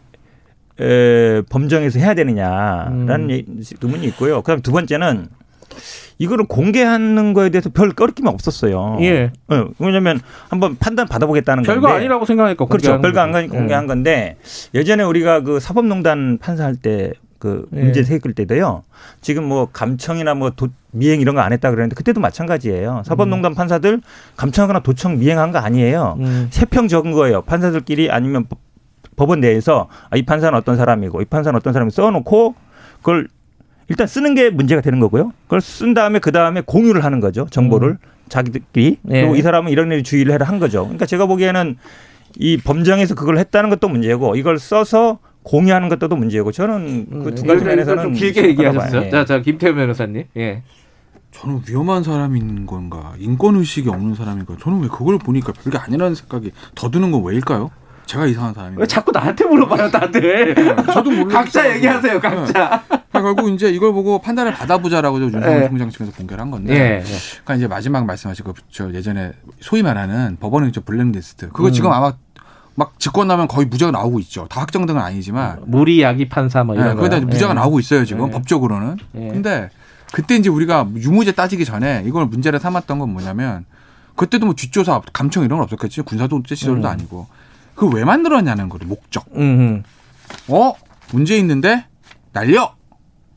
에, 0.80 1.42
범정에서 1.50 1.98
해야 1.98 2.14
되느냐라는 2.14 3.30
음. 3.30 3.62
의문이 3.82 4.06
있고요. 4.08 4.42
그다음 4.42 4.60
두 4.62 4.72
번째는 4.72 5.28
이거를 6.18 6.46
공개하는 6.46 7.32
거에 7.32 7.50
대해서 7.50 7.70
별 7.70 7.90
꺼리낌이 7.90 8.28
없었어요. 8.28 8.98
예. 9.02 9.30
네, 9.48 9.64
왜냐하면 9.78 10.20
한번 10.48 10.76
판단 10.76 11.06
받아보겠다는 11.06 11.62
별거 11.62 11.82
건데. 11.82 11.96
아니라고 11.98 12.24
생각하니까 12.24 12.64
그렇죠. 12.66 13.00
별거 13.00 13.20
안 13.20 13.30
가니까 13.30 13.54
공개한 13.56 13.84
예. 13.84 13.86
건데 13.86 14.36
예전에 14.74 15.04
우리가 15.04 15.42
그 15.42 15.60
사법농단 15.60 16.38
판사할 16.40 16.74
때그 16.74 17.66
문제 17.70 18.02
생길 18.02 18.32
때도요. 18.34 18.82
지금 19.20 19.44
뭐 19.44 19.68
감청이나 19.72 20.34
뭐 20.34 20.50
도, 20.50 20.68
미행 20.90 21.20
이런 21.20 21.36
거 21.36 21.40
안 21.42 21.52
했다 21.52 21.70
그랬는데 21.70 21.94
그때도 21.94 22.20
마찬가지예요. 22.20 23.02
사법농단 23.06 23.52
음. 23.52 23.54
판사들 23.54 24.00
감청하거나 24.36 24.80
도청 24.80 25.20
미행한 25.20 25.52
거 25.52 25.58
아니에요. 25.58 26.16
음. 26.18 26.48
세평 26.50 26.88
적은 26.88 27.12
거예요. 27.12 27.42
판사들끼리 27.42 28.10
아니면 28.10 28.46
법원 29.18 29.40
내에서 29.40 29.88
아, 30.10 30.16
이 30.16 30.22
판사는 30.22 30.56
어떤 30.56 30.76
사람이고 30.76 31.20
이 31.20 31.24
판사는 31.26 31.54
어떤 31.56 31.72
사람이 31.72 31.90
써놓고 31.90 32.54
그걸 32.98 33.28
일단 33.88 34.06
쓰는 34.06 34.34
게 34.34 34.48
문제가 34.50 34.80
되는 34.80 35.00
거고요. 35.00 35.32
그걸 35.44 35.60
쓴 35.60 35.92
다음에 35.92 36.18
그 36.20 36.30
다음에 36.32 36.62
공유를 36.64 37.04
하는 37.04 37.20
거죠. 37.20 37.46
정보를 37.50 37.90
음. 37.90 37.98
자기들끼리 38.28 38.98
네. 39.02 39.20
그리고 39.22 39.36
이 39.36 39.42
사람은 39.42 39.72
이런 39.72 39.90
일에 39.90 40.02
주의를 40.02 40.32
해라 40.32 40.46
한 40.46 40.58
거죠. 40.58 40.82
그러니까 40.82 41.06
제가 41.06 41.26
보기에는 41.26 41.76
이 42.36 42.56
범정에서 42.58 43.14
그걸 43.14 43.38
했다는 43.38 43.70
것도 43.70 43.88
문제고 43.88 44.36
이걸 44.36 44.58
써서 44.58 45.18
공유하는 45.42 45.88
것도 45.88 46.14
문제고 46.14 46.52
저는 46.52 47.24
그 47.24 47.34
두 47.34 47.44
가지 47.44 47.64
면에서는 47.64 48.02
좀 48.02 48.12
길게 48.12 48.48
얘기하셨어요. 48.48 49.06
예. 49.06 49.10
자, 49.10 49.24
자 49.24 49.40
김태현 49.40 49.74
변호사님. 49.74 50.24
예. 50.36 50.62
저는 51.32 51.62
위험한 51.68 52.02
사람인 52.02 52.66
건가 52.66 53.14
인권 53.18 53.56
의식이 53.56 53.88
없는 53.88 54.14
사람인가 54.14 54.56
저는 54.60 54.82
왜 54.82 54.88
그걸 54.88 55.18
보니까 55.18 55.52
별게 55.52 55.78
아니라는 55.78 56.14
생각이 56.14 56.52
더 56.74 56.90
드는 56.90 57.10
건 57.10 57.22
왜일까요? 57.24 57.70
제가 58.08 58.26
이상한 58.26 58.54
사람이에요. 58.54 58.80
왜 58.80 58.86
자꾸 58.86 59.12
나한테 59.12 59.44
물어봐요, 59.44 59.90
다들. 59.90 60.54
네, 60.54 60.76
저도 60.92 61.10
몰라. 61.10 61.42
각자 61.42 61.74
얘기하세요, 61.74 62.18
각자. 62.20 62.82
네. 62.90 62.98
결국 63.12 63.50
이제 63.50 63.68
이걸 63.68 63.92
보고 63.92 64.18
판단을 64.18 64.54
받아보자라고 64.54 65.20
윤석열 65.20 65.60
네. 65.60 65.68
총장 65.68 65.90
측에서 65.90 66.12
공개를 66.12 66.40
한 66.40 66.50
건데. 66.50 66.72
네. 66.72 67.04
그러니까 67.44 67.54
이제 67.56 67.68
마지막 67.68 68.06
말씀하신 68.06 68.46
거저 68.46 68.94
예전에 68.94 69.32
소위 69.60 69.82
말하는 69.82 70.38
법원행정 70.40 70.84
블랙리스트. 70.84 71.50
그거 71.50 71.68
음. 71.68 71.72
지금 71.72 71.92
아마 71.92 72.14
막 72.76 72.98
직권 72.98 73.28
나면 73.28 73.46
거의 73.46 73.66
무죄가 73.66 73.90
나오고 73.90 74.20
있죠. 74.20 74.46
다 74.48 74.62
확정된 74.62 74.96
건 74.96 75.04
아니지만. 75.04 75.60
무리 75.66 76.00
야기 76.00 76.30
판사 76.30 76.64
뭐 76.64 76.76
이런 76.76 76.88
네, 76.88 76.94
거기다 76.94 77.20
무죄가 77.20 77.52
나오고 77.52 77.78
있어요, 77.78 78.06
지금 78.06 78.30
법적으로는. 78.30 78.96
근데 79.12 79.68
그때 80.12 80.34
이제 80.36 80.48
우리가 80.48 80.88
유무죄 80.96 81.32
따지기 81.32 81.66
전에 81.66 82.04
이걸 82.06 82.24
문제를 82.24 82.58
삼았던 82.58 83.00
건 83.00 83.10
뭐냐면 83.10 83.66
그때도 84.16 84.46
뭐 84.46 84.54
뒷조사, 84.54 85.02
감청 85.12 85.44
이런 85.44 85.58
건 85.58 85.64
없었겠지. 85.64 86.00
군사독재 86.02 86.54
시설도 86.54 86.88
음. 86.88 86.90
아니고. 86.90 87.26
그왜 87.78 88.04
만들었냐는 88.04 88.68
거를 88.68 88.86
목적. 88.88 89.24
음. 89.36 89.82
어? 90.48 90.72
문제 91.12 91.36
있는데 91.38 91.86
날려. 92.32 92.74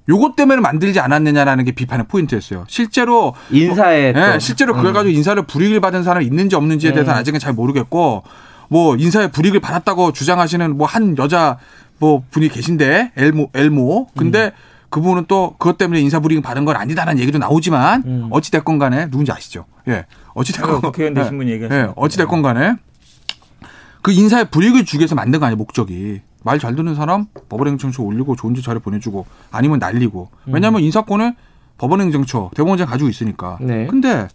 요것 0.09 0.35
때문에 0.35 0.59
만들지 0.61 0.99
않았느냐라는 0.99 1.63
게 1.63 1.71
비판의 1.73 2.07
포인트였어요. 2.07 2.65
실제로 2.67 3.33
인사에 3.51 4.11
뭐, 4.13 4.27
네, 4.27 4.39
실제로 4.39 4.73
그걸 4.73 4.91
음. 4.91 4.93
가지고 4.95 5.13
인사를 5.15 5.41
불이익을 5.43 5.79
받은 5.79 6.03
사람이 6.03 6.25
있는지 6.25 6.55
없는지에 6.55 6.91
대해서는 6.91 7.17
음. 7.17 7.19
아직은 7.19 7.39
잘 7.39 7.53
모르겠고 7.53 8.23
뭐 8.67 8.95
인사에 8.95 9.27
불이익을 9.27 9.59
받았다고 9.59 10.11
주장하시는 10.11 10.75
뭐 10.75 10.87
한 10.87 11.15
여자 11.19 11.59
뭐 11.99 12.23
분이 12.31 12.49
계신데 12.49 13.11
엘모 13.15 13.49
엘모 13.53 14.07
근데 14.17 14.45
음. 14.45 14.51
그분은 14.89 15.25
또 15.27 15.55
그것 15.59 15.77
때문에 15.77 16.01
인사 16.01 16.19
불이익 16.19 16.41
받은 16.41 16.65
건 16.65 16.75
아니다라는 16.75 17.21
얘기도 17.21 17.37
나오지만 17.37 18.03
음. 18.05 18.27
어찌 18.31 18.49
됐건 18.51 18.79
간에 18.79 19.05
누군지 19.09 19.31
아시죠? 19.31 19.65
예. 19.87 20.05
어찌 20.33 20.51
됐건 20.51 20.75
어, 20.77 20.81
국회의원 20.81 21.13
되신 21.13 21.37
분이 21.37 21.51
얘기하죠. 21.51 21.75
예. 21.75 21.87
어찌 21.95 22.17
됐건 22.17 22.41
간에 22.41 22.73
그 24.01 24.11
인사에 24.11 24.45
불이익을 24.45 24.85
주기 24.85 24.99
위해서 24.99 25.15
만든 25.15 25.39
거 25.39 25.45
아니에요, 25.45 25.57
목적이. 25.57 26.21
말 26.43 26.57
잘 26.57 26.75
듣는 26.75 26.95
사람 26.95 27.27
법원행정처 27.49 28.01
올리고 28.01 28.35
좋은 28.35 28.55
지 28.55 28.63
자료 28.63 28.79
보내주고 28.79 29.27
아니면 29.51 29.77
날리고. 29.79 30.29
음. 30.47 30.53
왜냐하면 30.53 30.81
인사권을 30.81 31.35
법원행정처, 31.77 32.51
대법원장 32.55 32.87
가지고 32.87 33.09
있으니까. 33.09 33.57
네. 33.61 33.85
근데 33.87 34.27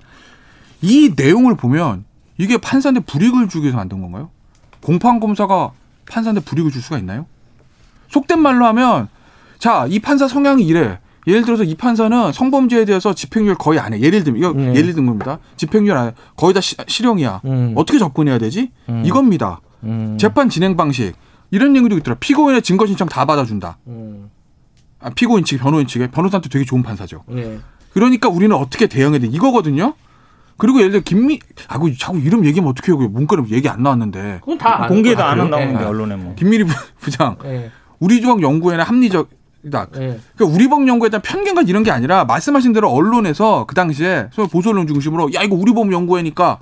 이 0.83 1.13
내용을 1.17 1.57
보면 1.57 2.05
이게 2.39 2.59
판사한테 2.59 3.01
불이익을 3.01 3.49
주기 3.49 3.63
위해서 3.65 3.77
만든 3.79 4.01
건가요? 4.01 4.31
공판 4.83 5.19
검사가 5.21 5.73
판사한테 6.09 6.43
불이익을 6.43 6.71
줄 6.71 6.81
수가 6.83 6.99
있나요? 6.99 7.27
속된 8.09 8.41
말로 8.41 8.67
하면 8.67 9.09
자, 9.59 9.87
이 9.89 9.99
판사 9.99 10.29
성향이 10.29 10.65
이래. 10.65 10.99
예를 11.27 11.43
들어서 11.43 11.65
이 11.65 11.75
판사는 11.75 12.33
성범죄에 12.33 12.85
대해서 12.85 13.13
집행유예 13.13 13.55
거의 13.59 13.81
안 13.81 13.93
해. 13.93 14.01
예를 14.01 14.23
들면 14.23 14.39
이거 14.39 14.51
음. 14.53 14.77
예를 14.77 14.95
든 14.95 15.07
겁니다. 15.07 15.39
집행유예 15.57 15.93
안 15.93 16.07
해. 16.09 16.13
거의 16.37 16.55
다 16.55 16.61
시, 16.61 16.77
실형이야. 16.87 17.41
음. 17.45 17.73
어떻게 17.75 17.99
접근해야 17.99 18.39
되지? 18.39 18.71
음. 18.89 19.03
이겁니다. 19.05 19.61
음. 19.83 20.17
재판 20.21 20.49
진행 20.49 20.77
방식 20.77 21.15
이런 21.51 21.77
얘기도 21.77 21.97
있더라. 21.99 22.17
피고인의 22.21 22.63
증거 22.63 22.87
신청 22.87 23.09
다 23.09 23.25
받아준다. 23.25 23.79
음. 23.89 24.31
아, 25.01 25.11
피고인 25.11 25.45
측, 25.45 25.59
변호인 25.59 25.87
측에 25.87 26.09
변호사한테 26.09 26.49
되게 26.49 26.65
좋은 26.65 26.83
판사죠. 26.83 27.23
네. 27.29 27.59
그러니까 27.93 28.29
우리는 28.29 28.55
어떻게 28.55 28.87
대응해야 28.87 29.21
돼? 29.21 29.27
이거거든요. 29.27 29.95
그리고 30.59 30.79
예를 30.79 30.91
들어 30.91 31.03
김미 31.05 31.39
아고 31.69 31.93
자꾸 31.95 32.19
이름 32.19 32.47
얘기하면 32.47 32.71
어떻게 32.71 32.91
해요? 32.93 32.99
문건에 32.99 33.43
얘기 33.51 33.69
안 33.69 33.83
나왔는데. 33.83 34.39
그건 34.41 34.59
다 34.59 34.87
공개도 34.89 35.23
안 35.23 35.51
나오는데 35.51 35.81
네. 35.81 35.85
언론에 35.85 36.17
뭐. 36.17 36.35
김미리 36.35 36.65
부장. 36.99 37.37
네. 37.43 37.71
우리 37.99 38.21
조항 38.21 38.41
연구에는 38.41 38.85
합리적 38.85 39.29
다 39.71 39.87
네. 39.93 40.19
그러니까 40.37 40.57
우리 40.57 40.69
법 40.69 40.87
연구에 40.87 41.09
대한 41.09 41.23
편견과 41.23 41.63
이런 41.63 41.83
게 41.83 41.91
아니라 41.91 42.25
말씀하신 42.25 42.73
대로 42.73 42.91
언론에서 42.91 43.65
그 43.67 43.75
당시에 43.75 44.29
소위 44.33 44.49
보수 44.49 44.71
언론 44.71 44.87
중심으로 44.87 45.33
야 45.35 45.43
이거 45.43 45.55
우리 45.57 45.73
법 45.73 45.93
연구회니까 45.93 46.59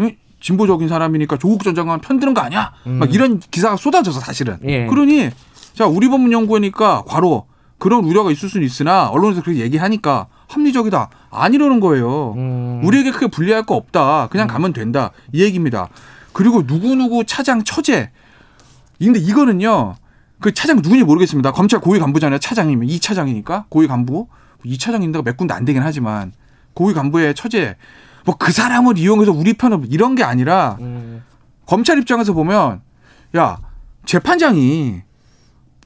응? 0.00 0.16
진보적인 0.40 0.88
사람이니까 0.88 1.36
조국 1.36 1.62
전 1.62 1.74
장관 1.74 2.00
편드는 2.00 2.34
거 2.34 2.40
아니야? 2.40 2.72
음. 2.86 2.94
막 2.98 3.12
이런 3.14 3.38
기사가 3.38 3.76
쏟아져서 3.76 4.20
사실은. 4.20 4.58
예. 4.64 4.86
그러니 4.86 5.30
자 5.74 5.86
우리법 5.86 6.32
연구회니까 6.32 7.04
과로 7.06 7.46
그런 7.78 8.04
우려가 8.04 8.30
있을 8.30 8.48
수는 8.48 8.66
있으나 8.66 9.08
언론에서 9.08 9.42
그렇게 9.42 9.60
얘기하니까 9.60 10.26
합리적이다. 10.48 11.08
아니라는 11.30 11.80
거예요. 11.80 12.34
음. 12.36 12.80
우리에게 12.84 13.10
크게 13.12 13.28
불리할 13.28 13.64
거 13.64 13.74
없다. 13.74 14.28
그냥 14.30 14.46
음. 14.46 14.48
가면 14.48 14.72
된다. 14.72 15.12
이 15.32 15.42
얘기입니다. 15.42 15.88
그리고 16.32 16.66
누구 16.66 16.94
누구 16.94 17.24
차장 17.24 17.62
처제. 17.62 18.10
근데 18.98 19.18
이거는요. 19.18 19.94
그 20.40 20.52
차장 20.54 20.80
누군지 20.82 21.04
모르겠습니다. 21.04 21.52
검찰 21.52 21.80
고위 21.80 21.98
간부잖아요. 21.98 22.38
차장이면 22.38 22.88
이 22.88 22.98
차장이니까 22.98 23.66
고위 23.68 23.86
간부 23.86 24.26
이 24.64 24.78
차장인데가 24.78 25.22
몇 25.22 25.36
군데 25.36 25.54
안 25.54 25.64
되긴 25.64 25.82
하지만 25.82 26.32
고위 26.74 26.94
간부의 26.94 27.34
처제 27.34 27.76
뭐 28.24 28.36
그 28.38 28.52
사람을 28.52 28.98
이용해서 28.98 29.32
우리 29.32 29.54
편을 29.54 29.82
이런 29.88 30.14
게 30.14 30.22
아니라 30.24 30.76
음. 30.80 31.22
검찰 31.66 31.98
입장에서 31.98 32.32
보면 32.32 32.80
야 33.36 33.58
재판장이 34.06 35.02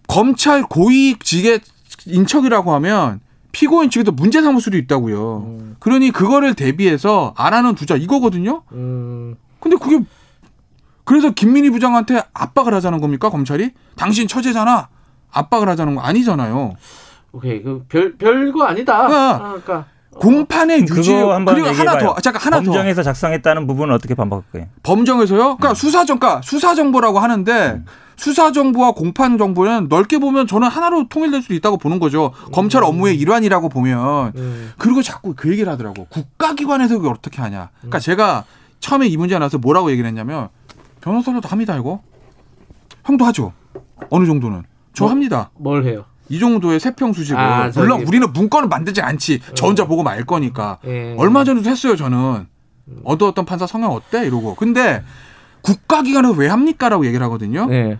검찰 0.06 0.62
고위직의 0.62 1.60
인척이라고 2.06 2.72
하면 2.74 3.20
피고인 3.52 3.90
측에도 3.90 4.12
문제 4.12 4.42
삼을 4.42 4.60
수도 4.60 4.76
있다고요. 4.76 5.38
음. 5.46 5.76
그러니 5.78 6.10
그거를 6.10 6.54
대비해서 6.54 7.32
안 7.36 7.54
하는 7.54 7.74
두자 7.74 7.96
이거거든요. 7.96 8.62
음. 8.72 9.36
근데 9.60 9.76
그게 9.76 10.04
그래서 11.04 11.30
김민희 11.30 11.70
부장한테 11.70 12.22
압박을 12.32 12.74
하자는 12.74 13.00
겁니까 13.00 13.30
검찰이? 13.30 13.72
당신 13.96 14.26
처제잖아. 14.26 14.88
압박을 15.30 15.68
하자는 15.68 15.94
거 15.94 16.00
아니잖아요. 16.00 16.74
오케이 17.32 17.62
그별 17.62 18.16
별거 18.16 18.64
아니다. 18.64 19.06
그러니까, 19.06 19.34
아, 19.34 19.38
그러니까. 19.48 19.86
공판의 20.14 20.82
유지 20.82 21.12
그리고 21.12 21.68
하나 21.68 21.98
더 21.98 22.14
잠깐 22.20 22.42
하나 22.42 22.56
범정에서 22.58 22.64
더 22.64 22.72
범정에서 22.72 23.02
작성했다는 23.02 23.66
부분은 23.66 23.94
어떻게 23.94 24.14
반박할까요? 24.14 24.66
범정에서요? 24.84 25.38
그러니까 25.56 25.70
음. 25.70 25.74
수사 25.74 26.04
정가 26.04 26.26
그러니까 26.26 26.42
수사 26.42 26.74
정보라고 26.76 27.18
하는데 27.18 27.52
음. 27.52 27.84
수사 28.16 28.52
정보와 28.52 28.92
공판 28.92 29.38
정보는 29.38 29.88
넓게 29.88 30.18
보면 30.18 30.46
저는 30.46 30.68
하나로 30.68 31.08
통일될 31.08 31.42
수도 31.42 31.54
있다고 31.54 31.78
보는 31.78 31.98
거죠. 31.98 32.32
음. 32.46 32.52
검찰 32.52 32.84
업무의 32.84 33.16
일환이라고 33.18 33.68
보면 33.68 34.32
음. 34.36 34.72
그리고 34.78 35.02
자꾸 35.02 35.34
그 35.34 35.50
얘기를 35.50 35.70
하더라고. 35.72 36.06
국가기관에서 36.06 36.98
그걸 36.98 37.12
어떻게 37.12 37.42
하냐. 37.42 37.70
그러니까 37.80 37.98
음. 37.98 38.00
제가 38.00 38.44
처음에 38.78 39.08
이 39.08 39.16
문제 39.16 39.36
나와서 39.36 39.58
뭐라고 39.58 39.90
얘기를 39.90 40.06
했냐면 40.06 40.48
변호사로도 41.04 41.48
합니다 41.48 41.76
이거. 41.76 42.00
형도 43.04 43.26
하죠. 43.26 43.52
어느 44.08 44.24
정도는. 44.24 44.62
저 44.94 45.04
뭐, 45.04 45.10
합니다. 45.10 45.50
뭘 45.58 45.84
해요? 45.84 46.06
이 46.30 46.38
정도의 46.38 46.80
세평 46.80 47.12
수식을 47.12 47.38
아, 47.38 47.70
물론 47.74 47.98
저기. 47.98 48.04
우리는 48.08 48.32
문건을 48.32 48.68
만들지 48.68 49.02
않지. 49.02 49.40
저 49.54 49.66
혼자 49.66 49.82
어. 49.82 49.86
보고 49.86 50.02
말 50.02 50.24
거니까. 50.24 50.78
예. 50.86 51.14
얼마 51.18 51.44
전에도 51.44 51.68
했어요 51.68 51.94
저는. 51.96 52.46
어떤 53.04 53.28
어떤 53.28 53.44
판사 53.44 53.66
성향 53.66 53.92
어때 53.92 54.26
이러고. 54.26 54.54
근데 54.54 55.02
국가기관에서 55.60 56.32
왜 56.34 56.48
합니까라고 56.48 57.04
얘기를 57.04 57.22
하거든요. 57.26 57.68
예. 57.70 57.98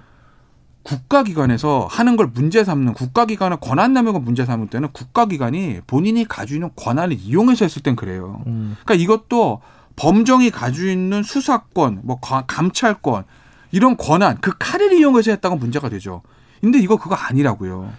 국가기관에서 0.85 1.87
하는 1.91 2.17
걸 2.17 2.29
문제 2.33 2.65
삼는 2.65 2.95
국가기관의 2.95 3.59
권한 3.61 3.93
남용을 3.93 4.21
문제 4.21 4.47
삼을 4.47 4.69
때는 4.69 4.89
국가기관이 4.93 5.81
본인이 5.87 6.25
가지고 6.27 6.57
있는 6.57 6.71
권한을 6.77 7.17
이용해서 7.19 7.67
했을 7.67 7.83
땐 7.83 7.97
그래요. 7.97 8.43
음. 8.47 8.77
그러니까 8.85 9.03
이것도 9.03 9.61
범정이 9.97 10.51
가지고 10.51 10.89
있는 10.89 11.23
수사권, 11.23 12.01
뭐 12.03 12.19
감찰권 12.21 13.25
이런 13.73 13.97
권한 13.97 14.39
그 14.41 14.53
칼을 14.59 14.93
이용해서 14.93 15.31
했다가 15.33 15.57
문제가 15.57 15.89
되죠. 15.89 16.23
근데 16.61 16.79
이거 16.79 16.97
그거 16.97 17.15
아니라고요. 17.15 17.91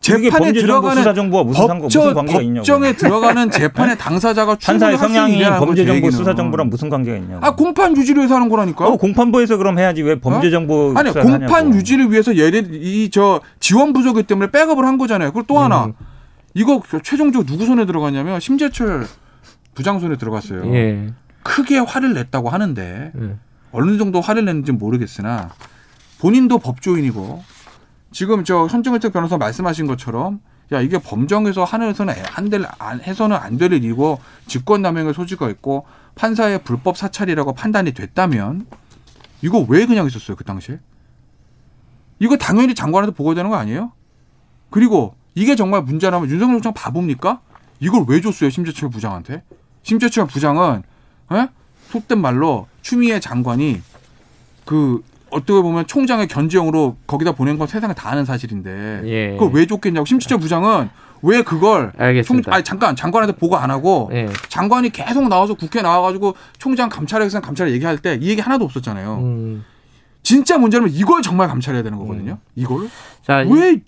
재판에 0.00 0.52
들어가는 0.52 0.98
수사정보와 1.02 1.42
무슨 1.44 1.66
상관 1.66 1.82
무슨 1.82 2.14
관계가 2.14 2.40
있냐고. 2.42 2.58
법정에 2.58 2.92
들어가는 2.92 3.50
재판의 3.50 3.98
당사자가 3.98 4.56
판사의 4.62 4.98
성향이 4.98 5.42
범죄정보 5.42 6.10
수사정보랑 6.10 6.68
무슨 6.68 6.90
관계가 6.90 7.16
있냐고. 7.16 7.44
아 7.44 7.56
공판 7.56 7.96
유지를 7.96 8.20
위해서 8.20 8.34
하는 8.36 8.48
거라니까. 8.48 8.86
어, 8.86 8.96
공판부에서 8.96 9.56
그럼 9.56 9.78
해야지 9.78 10.02
왜 10.02 10.20
범죄정보 10.20 10.90
어? 10.90 10.98
아니 10.98 11.10
공판 11.12 11.50
하냐고. 11.50 11.74
유지를 11.76 12.12
위해서 12.12 12.36
예를 12.36 12.68
이 12.72 13.08
저 13.10 13.40
지원 13.58 13.92
부족이 13.92 14.24
때문에 14.24 14.50
백업을 14.50 14.84
한 14.84 14.98
거잖아요. 14.98 15.32
그리고 15.32 15.46
또 15.46 15.58
하나 15.58 15.86
음. 15.86 15.92
이거 16.54 16.82
최종적으로 17.02 17.46
누구 17.46 17.64
손에 17.64 17.86
들어가냐면 17.86 18.38
심재철 18.38 19.06
부장 19.76 20.00
손에 20.00 20.16
들어갔어요. 20.16 20.74
예. 20.74 21.12
크게 21.44 21.78
화를 21.78 22.14
냈다고 22.14 22.48
하는데 22.48 23.12
예. 23.16 23.36
어느 23.70 23.98
정도 23.98 24.20
화를 24.20 24.44
냈는지 24.44 24.72
모르겠으나 24.72 25.50
본인도 26.18 26.58
법조인이고 26.58 27.44
지금 28.10 28.42
저 28.42 28.66
손정일택 28.66 29.12
변호사 29.12 29.36
말씀하신 29.36 29.86
것처럼 29.86 30.40
야 30.72 30.80
이게 30.80 30.98
범정에서 30.98 31.62
하늘에서는 31.62 32.12
안될 32.34 32.64
해서는 33.02 33.36
안 33.36 33.58
될 33.58 33.72
일이고 33.72 34.18
직권남용의 34.48 35.14
소지가 35.14 35.48
있고 35.50 35.86
판사의 36.16 36.64
불법 36.64 36.96
사찰이라고 36.96 37.52
판단이 37.52 37.92
됐다면 37.92 38.66
이거 39.42 39.64
왜 39.68 39.86
그냥 39.86 40.06
있었어요 40.06 40.36
그 40.36 40.42
당시에? 40.44 40.78
이거 42.18 42.36
당연히 42.36 42.74
장관한테 42.74 43.14
보고해야 43.14 43.34
되는 43.36 43.50
거 43.50 43.56
아니에요? 43.56 43.92
그리고 44.70 45.14
이게 45.34 45.54
정말 45.54 45.82
문제라면 45.82 46.28
윤석열 46.30 46.54
총장 46.54 46.72
바보입니까? 46.72 47.40
이걸 47.78 48.04
왜 48.08 48.20
줬어요 48.22 48.48
심재철 48.48 48.88
부장한테? 48.88 49.42
심재철 49.90 50.26
부장은 50.26 50.82
에? 51.32 51.36
예? 51.36 51.48
속된 51.90 52.20
말로 52.20 52.66
추미애 52.82 53.20
장관이 53.20 53.80
그 54.64 55.00
어떻게 55.30 55.60
보면 55.62 55.86
총장의 55.86 56.26
견제용으로 56.26 56.96
거기다 57.06 57.32
보낸 57.32 57.56
건 57.56 57.68
세상에 57.68 57.94
다 57.94 58.10
아는 58.10 58.24
사실인데 58.24 59.02
예. 59.04 59.30
그걸 59.36 59.52
왜 59.52 59.66
줬겠냐고 59.66 60.04
심지어 60.04 60.38
부장은 60.38 60.88
왜 61.22 61.42
그걸 61.42 61.92
알겠습니다. 61.96 62.50
총, 62.50 62.54
아니 62.54 62.64
잠깐 62.64 62.96
장관한테 62.96 63.36
보고 63.36 63.56
안 63.56 63.70
하고 63.70 64.10
예. 64.12 64.28
장관이 64.48 64.90
계속 64.90 65.28
나와서 65.28 65.54
국회 65.54 65.82
나와가지고 65.82 66.34
총장 66.58 66.88
감찰에서 66.88 67.40
감찰에 67.40 67.70
얘기할 67.72 67.98
때 67.98 68.18
이 68.20 68.28
얘기 68.28 68.40
하나도 68.40 68.64
없었잖아요. 68.64 69.18
음. 69.18 69.64
진짜 70.22 70.58
문제라면 70.58 70.92
이걸 70.92 71.22
정말 71.22 71.46
감찰해야 71.46 71.84
되는 71.84 71.96
거거든요. 71.98 72.32
음. 72.32 72.52
이걸 72.56 72.88
자, 73.24 73.44
왜 73.48 73.80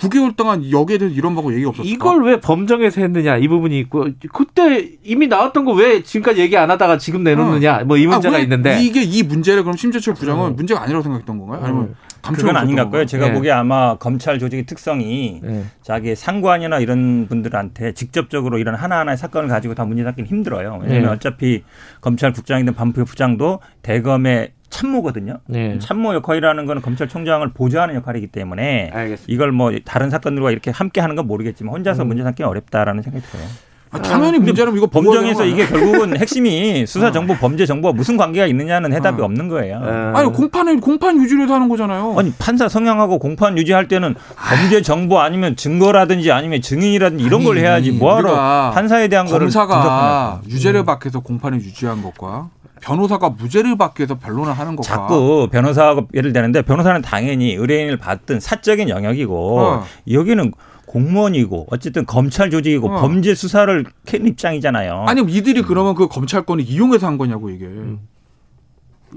9개월 0.00 0.34
동안 0.34 0.70
여기에 0.70 0.98
대해서 0.98 1.14
이런 1.14 1.34
거고 1.34 1.52
얘기 1.54 1.64
없었어. 1.64 1.86
이걸 1.86 2.24
왜 2.24 2.40
범정에서 2.40 3.00
했느냐 3.02 3.36
이 3.36 3.46
부분이 3.48 3.78
있고 3.80 4.08
그때 4.32 4.88
이미 5.04 5.26
나왔던 5.26 5.64
거 5.64 5.72
왜 5.72 6.02
지금까지 6.02 6.40
얘기 6.40 6.56
안 6.56 6.70
하다가 6.70 6.98
지금 6.98 7.22
내놓느냐 7.22 7.80
어. 7.82 7.84
뭐이 7.84 8.06
문제가 8.06 8.36
아, 8.36 8.40
있는데 8.40 8.80
이게 8.82 9.02
이 9.02 9.22
문제를 9.22 9.62
그럼 9.62 9.76
심재철 9.76 10.14
부장은 10.14 10.48
음. 10.48 10.56
문제가 10.56 10.82
아니라고 10.82 11.02
생각했던 11.02 11.38
건가요? 11.38 11.60
아니면 11.62 11.82
음. 11.84 11.94
그건 12.34 12.56
아닌 12.56 12.76
것 12.76 12.82
같고요. 12.82 13.06
제가 13.06 13.28
네. 13.28 13.32
보기에 13.32 13.50
아마 13.52 13.96
검찰 13.96 14.38
조직의 14.38 14.66
특성이 14.66 15.40
네. 15.42 15.64
자기 15.82 16.14
상관이나 16.14 16.78
이런 16.80 17.26
분들한테 17.28 17.92
직접적으로 17.94 18.58
이런 18.58 18.74
하나하나의 18.74 19.16
사건을 19.16 19.48
가지고 19.48 19.74
다 19.74 19.84
문제 19.84 20.02
삼기는 20.04 20.28
힘들어요. 20.28 20.80
왜냐하면 20.82 21.02
네. 21.02 21.08
어차피 21.08 21.62
검찰 22.00 22.32
국장이든 22.32 22.74
반부의 22.74 23.06
부장도 23.06 23.60
대검의 23.82 24.52
참모거든요. 24.70 25.38
네. 25.46 25.78
참모 25.78 26.14
역할이라는 26.14 26.64
거는 26.64 26.82
검찰총장을 26.82 27.46
보좌하는 27.52 27.94
역할이기 27.96 28.28
때문에 28.28 28.90
알겠습니다. 28.92 29.32
이걸 29.32 29.52
뭐 29.52 29.72
다른 29.84 30.10
사건들과 30.10 30.50
이렇게 30.50 30.70
함께 30.70 31.00
하는 31.00 31.16
건 31.16 31.26
모르겠지만 31.26 31.74
혼자서 31.74 32.02
음. 32.02 32.08
문제 32.08 32.22
삼기는 32.22 32.48
어렵다라는 32.48 33.02
생각이 33.02 33.24
들어요. 33.26 33.46
아, 33.92 34.00
당연히 34.00 34.38
문제라면 34.38 34.78
이거 34.78 34.86
범정에서 34.86 35.44
이게 35.44 35.66
결국은 35.66 36.16
핵심이 36.16 36.86
수사 36.86 37.10
정보, 37.10 37.34
범죄 37.34 37.66
정보와 37.66 37.92
무슨 37.92 38.16
관계가 38.16 38.46
있느냐는 38.46 38.92
해답이 38.92 39.20
어. 39.20 39.24
없는 39.24 39.48
거예요. 39.48 39.80
어. 39.82 40.12
아니 40.14 40.32
공판은 40.32 40.80
공판 40.80 41.20
유지를 41.20 41.50
하는 41.50 41.68
거잖아요. 41.68 42.14
아니 42.16 42.32
판사 42.38 42.68
성향하고 42.68 43.18
공판 43.18 43.58
유지할 43.58 43.88
때는 43.88 44.14
범죄 44.36 44.80
정보 44.82 45.18
아니면 45.18 45.56
증거라든지 45.56 46.30
아니면 46.30 46.62
증인이라든지 46.62 47.24
이런 47.24 47.40
아니, 47.40 47.44
걸 47.44 47.58
해야지 47.58 47.90
뭐하러 47.90 48.70
판사에 48.72 49.08
대한 49.08 49.26
거를 49.26 49.46
검사가 49.46 50.42
유죄를 50.48 50.84
받기 50.84 51.06
위해서 51.06 51.18
공판을 51.18 51.58
유지한 51.58 52.00
것과 52.00 52.50
변호사가 52.80 53.30
무죄를 53.30 53.76
받기 53.76 54.02
위해서 54.02 54.18
변론을 54.18 54.52
하는 54.52 54.76
것과 54.76 54.82
자꾸 54.82 55.48
변호사하고 55.50 56.08
예를 56.14 56.32
되는데 56.32 56.62
변호사는 56.62 57.02
당연히 57.02 57.54
의뢰인을 57.54 57.96
받든 57.98 58.40
사적인 58.40 58.88
영역이고 58.88 59.60
어. 59.60 59.84
여기는 60.10 60.52
공무원이고 60.86 61.68
어쨌든 61.70 62.04
검찰 62.04 62.50
조직이고 62.50 62.88
어. 62.88 63.00
범죄 63.00 63.34
수사를 63.34 63.84
캔 64.06 64.26
입장이잖아요. 64.26 65.04
아니 65.06 65.20
이들이 65.20 65.62
그러면 65.62 65.94
그 65.94 66.08
검찰권을 66.08 66.64
이용해서 66.64 67.06
한 67.06 67.16
거냐고 67.18 67.50
이게. 67.50 67.66
음. 67.66 68.00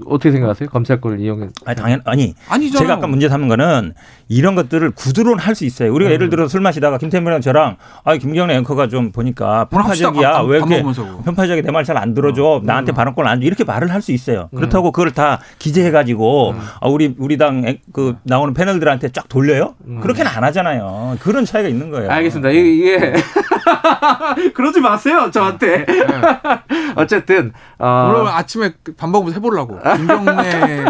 어떻게 0.06 0.30
생각하세요? 0.32 0.68
검찰 0.70 1.00
권을 1.00 1.20
이용해? 1.20 1.48
아니 1.66 1.76
당연 1.76 2.00
아니. 2.04 2.34
아니잖아요. 2.48 2.78
제가 2.86 2.94
아까 2.98 3.06
문제 3.06 3.28
삼은 3.28 3.48
거는 3.48 3.94
이런 4.28 4.54
것들을 4.54 4.90
구두론 4.92 5.38
할 5.38 5.54
수 5.54 5.64
있어요. 5.64 5.92
우리가 5.94 6.10
음. 6.10 6.12
예를 6.14 6.30
들어 6.30 6.48
술 6.48 6.60
마시다가 6.60 6.98
김태민이랑 6.98 7.40
저랑 7.40 7.76
아 8.04 8.16
김경래 8.16 8.56
앵커가 8.56 8.88
좀 8.88 9.12
보니까 9.12 9.66
편파적이야. 9.66 10.40
왜 10.48 10.56
이렇게 10.58 10.82
편파적이 11.24 11.62
내 11.62 11.70
말 11.70 11.84
잘 11.84 11.96
안 11.96 12.14
들어줘. 12.14 12.60
음. 12.62 12.66
나한테 12.66 12.92
발언권 12.92 13.26
안 13.26 13.40
줘. 13.40 13.46
이렇게 13.46 13.62
말을 13.64 13.92
할 13.92 14.02
수 14.02 14.10
있어요. 14.12 14.48
음. 14.52 14.56
그렇다고 14.56 14.90
그걸 14.92 15.12
다 15.12 15.38
기재해 15.58 15.90
가지고 15.90 16.50
음. 16.52 16.60
아, 16.80 16.88
우리 16.88 17.14
우리 17.18 17.36
당 17.38 17.62
그 17.92 18.16
나오는 18.24 18.52
패널들한테 18.54 19.10
쫙 19.12 19.28
돌려요? 19.28 19.74
음. 19.86 20.00
그렇게는 20.00 20.30
안 20.30 20.42
하잖아요. 20.44 21.16
그런 21.20 21.44
차이가 21.44 21.68
있는 21.68 21.90
거예요. 21.90 22.10
알겠습니다. 22.10 22.50
이게 22.50 23.12
그러지 24.54 24.80
마세요 24.80 25.30
저한테. 25.32 25.84
네. 25.86 26.06
어쨌든 26.96 27.52
어. 27.78 28.14
오늘 28.16 28.30
아침에 28.32 28.72
밥 28.96 29.08
먹으면서 29.10 29.36
해보려고. 29.38 29.78
김경래 29.96 30.84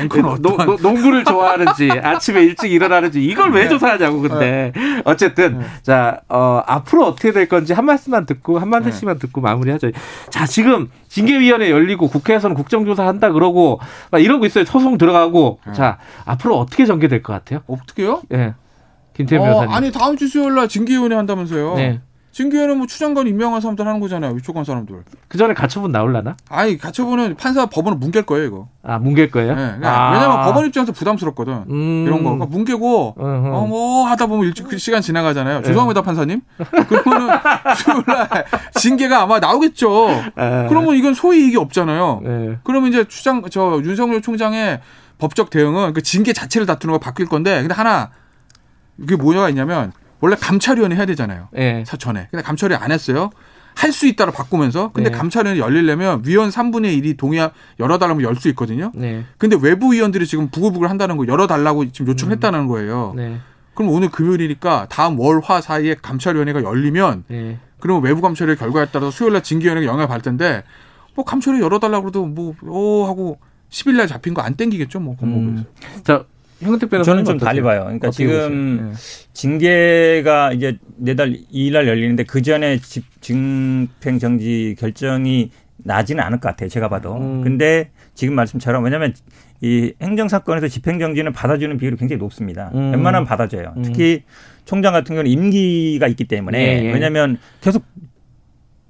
앵커는 0.00 0.24
어떤 0.30 0.76
농구를 0.82 1.24
좋아하는지 1.24 1.90
아침에 2.02 2.42
일찍 2.42 2.72
일어나는지 2.72 3.24
이걸 3.24 3.52
왜 3.52 3.64
네. 3.64 3.68
조사하냐고 3.68 4.20
근데 4.20 4.72
네. 4.74 5.02
어쨌든 5.04 5.58
네. 5.58 5.66
자 5.82 6.20
어, 6.28 6.62
앞으로 6.66 7.06
어떻게 7.06 7.32
될 7.32 7.48
건지 7.48 7.72
한 7.72 7.84
말씀만 7.84 8.26
듣고 8.26 8.58
한 8.58 8.68
말씀만 8.68 9.18
듣고 9.18 9.40
마무리하죠. 9.40 9.90
자 10.30 10.46
지금 10.46 10.90
징계위원회 11.08 11.70
열리고 11.70 12.08
국회에서는 12.08 12.54
국정조사 12.54 13.06
한다 13.06 13.30
그러고 13.30 13.80
막 14.10 14.18
이러고 14.18 14.46
있어요. 14.46 14.64
소송 14.64 14.98
들어가고 14.98 15.60
자 15.74 15.98
앞으로 16.24 16.58
어떻게 16.58 16.86
전개될 16.86 17.22
것 17.22 17.32
같아요? 17.32 17.60
어떻게요? 17.66 18.22
예. 18.32 18.36
네. 18.36 18.54
김태현 19.14 19.42
어, 19.42 19.44
변호사님. 19.44 19.74
아니 19.74 19.92
다음 19.92 20.16
주 20.16 20.26
수요일 20.26 20.54
날 20.54 20.68
징계위원회 20.68 21.14
한다면서요? 21.16 21.74
네. 21.74 22.00
징계에는 22.32 22.78
뭐 22.78 22.86
추장관 22.86 23.26
임명한 23.26 23.60
사람들 23.60 23.86
하는 23.86 24.00
거잖아요. 24.00 24.32
위촉한 24.32 24.64
사람들. 24.64 25.04
그 25.28 25.38
전에 25.38 25.52
가처분 25.52 25.92
나올라나? 25.92 26.36
아니 26.48 26.78
가처분은 26.78 27.36
판사 27.36 27.66
법원은 27.66 28.00
뭉갤 28.00 28.22
거예요 28.24 28.46
이거. 28.46 28.68
아 28.82 28.98
뭉갤 28.98 29.30
거예요? 29.30 29.54
네. 29.54 29.78
아. 29.82 30.12
왜냐면 30.12 30.42
법원 30.44 30.66
입장에서 30.66 30.92
부담스럽거든. 30.92 31.64
음. 31.68 32.04
이런 32.06 32.24
거. 32.24 32.30
그러니까 32.30 32.46
뭉개고 32.46 33.16
어뭐 33.18 34.06
하다 34.06 34.26
보면 34.26 34.46
일찍 34.46 34.66
그 34.66 34.78
시간 34.78 35.02
지나가잖아요. 35.02 35.60
네. 35.60 35.66
죄송합니다 35.66 36.00
판사님. 36.00 36.40
그러면은 36.88 37.36
징계가 38.74 39.20
아마 39.22 39.38
나오겠죠. 39.38 40.08
네. 40.34 40.66
그러면 40.70 40.96
이건 40.96 41.12
소위 41.12 41.46
이게 41.46 41.58
없잖아요. 41.58 42.20
네. 42.24 42.58
그러면 42.64 42.88
이제 42.88 43.04
추장 43.04 43.42
저 43.50 43.80
윤석열 43.84 44.22
총장의 44.22 44.80
법적 45.18 45.50
대응은 45.50 45.92
그 45.92 46.00
징계 46.02 46.32
자체를 46.32 46.66
다투는 46.66 46.94
거 46.94 46.98
바뀔 46.98 47.26
건데 47.26 47.60
근데 47.60 47.74
하나 47.74 48.10
이게 48.98 49.16
뭐냐가 49.16 49.50
있냐면 49.50 49.92
원래 50.22 50.36
감찰위원회 50.36 50.96
해야 50.96 51.04
되잖아요. 51.04 51.48
네. 51.52 51.84
사천에. 51.84 52.28
근데 52.30 52.42
감찰위 52.42 52.74
안 52.76 52.90
했어요. 52.92 53.30
할 53.74 53.90
수 53.90 54.06
있다로 54.06 54.32
바꾸면서 54.32 54.92
근데 54.92 55.10
네. 55.10 55.16
감찰위원회 55.16 55.58
열리려면 55.60 56.22
위원 56.26 56.50
3분의 56.50 57.02
1이 57.02 57.16
동의 57.18 57.50
열어달라면 57.80 58.22
열 58.22 58.36
수 58.36 58.48
있거든요. 58.50 58.92
네. 58.94 59.24
근데 59.36 59.56
외부 59.60 59.92
위원들이 59.92 60.26
지금 60.26 60.48
부글부글 60.50 60.88
한다는 60.88 61.16
거 61.16 61.26
열어 61.26 61.46
달라고 61.46 61.90
지금 61.90 62.08
요청했다는 62.12 62.60
음. 62.60 62.68
거예요. 62.68 63.12
네. 63.16 63.38
그럼 63.74 63.90
오늘 63.90 64.10
금요일이니까 64.10 64.86
다음 64.90 65.18
월, 65.18 65.40
화 65.42 65.60
사이에 65.60 65.96
감찰위원회가 66.00 66.62
열리면 66.62 67.24
네. 67.28 67.58
그러면 67.80 68.02
외부 68.04 68.20
감찰위 68.20 68.54
결과에 68.56 68.86
따라서 68.92 69.10
수요일 69.10 69.32
날 69.32 69.42
징계위원회가 69.42 69.86
영향을 69.86 70.06
받을 70.06 70.22
텐데 70.22 70.62
뭐 71.16 71.24
감찰위 71.24 71.60
열어 71.60 71.78
달라고 71.80 72.04
그래도 72.04 72.26
뭐, 72.26 72.54
어, 72.66 73.08
하고 73.08 73.38
10일 73.70 73.96
날 73.96 74.06
잡힌 74.06 74.34
거 74.34 74.42
안 74.42 74.54
땡기겠죠, 74.54 75.00
뭐. 75.00 75.16
음. 75.22 75.64
자, 76.04 76.24
형택 76.62 76.90
변호사 76.90 77.10
저는 77.10 77.24
좀 77.24 77.38
달리 77.38 77.60
봐요. 77.60 77.82
그러니까 77.84 78.10
지금 78.10 78.90
네. 78.90 78.96
징계가 79.32 80.52
이제 80.52 80.78
내달 80.96 81.32
2일 81.52 81.72
날 81.72 81.88
열리는데 81.88 82.24
그 82.24 82.42
전에 82.42 82.78
집징행 82.78 84.18
정지 84.20 84.76
결정이 84.78 85.50
나지는 85.84 86.22
않을 86.22 86.40
것 86.40 86.48
같아요. 86.48 86.68
제가 86.68 86.88
봐도. 86.88 87.16
음. 87.16 87.42
근데 87.42 87.90
지금 88.14 88.34
말씀처럼 88.34 88.84
왜냐하면 88.84 89.14
이 89.60 89.92
행정 90.00 90.28
사건에서 90.28 90.68
집행 90.68 90.98
정지는 90.98 91.32
받아주는 91.32 91.76
비율이 91.76 91.96
굉장히 91.96 92.18
높습니다. 92.18 92.70
음. 92.74 92.92
웬만하면 92.92 93.26
받아줘요. 93.26 93.74
음. 93.76 93.82
특히 93.82 94.22
총장 94.64 94.92
같은 94.92 95.14
경우는 95.14 95.30
임기가 95.30 96.06
있기 96.08 96.24
때문에 96.24 96.58
예, 96.58 96.84
예. 96.84 96.92
왜냐하면 96.92 97.38
계속 97.60 97.84